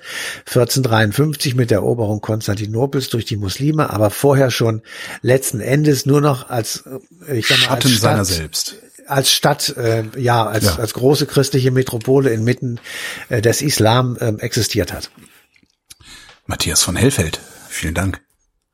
1453 0.47 1.55
mit 1.57 1.71
der 1.71 1.79
Eroberung 1.79 2.21
Konstantinopels 2.21 3.09
durch 3.09 3.25
die 3.25 3.39
Muslime, 3.39 3.91
aber 3.91 4.11
vorher 4.11 4.51
schon 4.51 4.83
letzten 5.23 5.61
Endes 5.61 6.05
nur 6.05 6.21
noch 6.21 6.51
als 6.51 6.85
ich 7.33 7.49
sag 7.49 7.59
mal, 7.59 7.65
Schatten 7.65 7.71
als 7.71 7.91
Stadt, 7.91 8.01
seiner 8.01 8.25
selbst 8.25 8.77
als 9.07 9.33
Stadt, 9.33 9.77
äh, 9.77 10.05
ja, 10.17 10.47
als, 10.47 10.67
ja. 10.67 10.77
als 10.77 10.95
große 10.95 11.27
christliche 11.27 11.73
Metropole 11.73 12.31
inmitten 12.31 12.79
äh, 13.29 13.43
des 13.43 13.61
Islam 13.61 14.17
äh, 14.21 14.35
existiert 14.39 14.93
hat. 14.93 15.11
Matthias 16.47 16.83
von 16.83 16.95
Hellfeld, 16.95 17.41
vielen 17.69 17.95
Dank. 17.95 18.21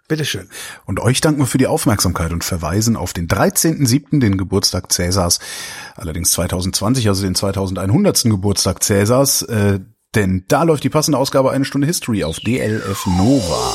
Bitteschön. 0.09 0.49
Und 0.85 1.01
euch 1.01 1.21
danken 1.21 1.41
wir 1.41 1.47
für 1.47 1.59
die 1.59 1.67
Aufmerksamkeit 1.67 2.33
und 2.33 2.45
verweisen 2.45 2.97
auf 2.97 3.13
den 3.13 3.29
13.07., 3.29 4.21
den 4.21 4.37
Geburtstag 4.37 4.93
Cäsars, 4.93 5.41
allerdings 5.97 6.31
2020, 6.33 7.09
also 7.09 7.23
den 7.23 7.35
2100. 7.35 8.25
Geburtstag 8.25 8.83
Cäsars, 8.83 9.43
äh, 9.43 9.81
denn 10.15 10.45
da 10.49 10.63
läuft 10.63 10.85
die 10.85 10.89
passende 10.89 11.19
Ausgabe 11.19 11.51
Eine 11.51 11.65
Stunde 11.65 11.87
History 11.87 12.25
auf 12.25 12.41
DLF 12.41 13.07
Nova. 13.07 13.75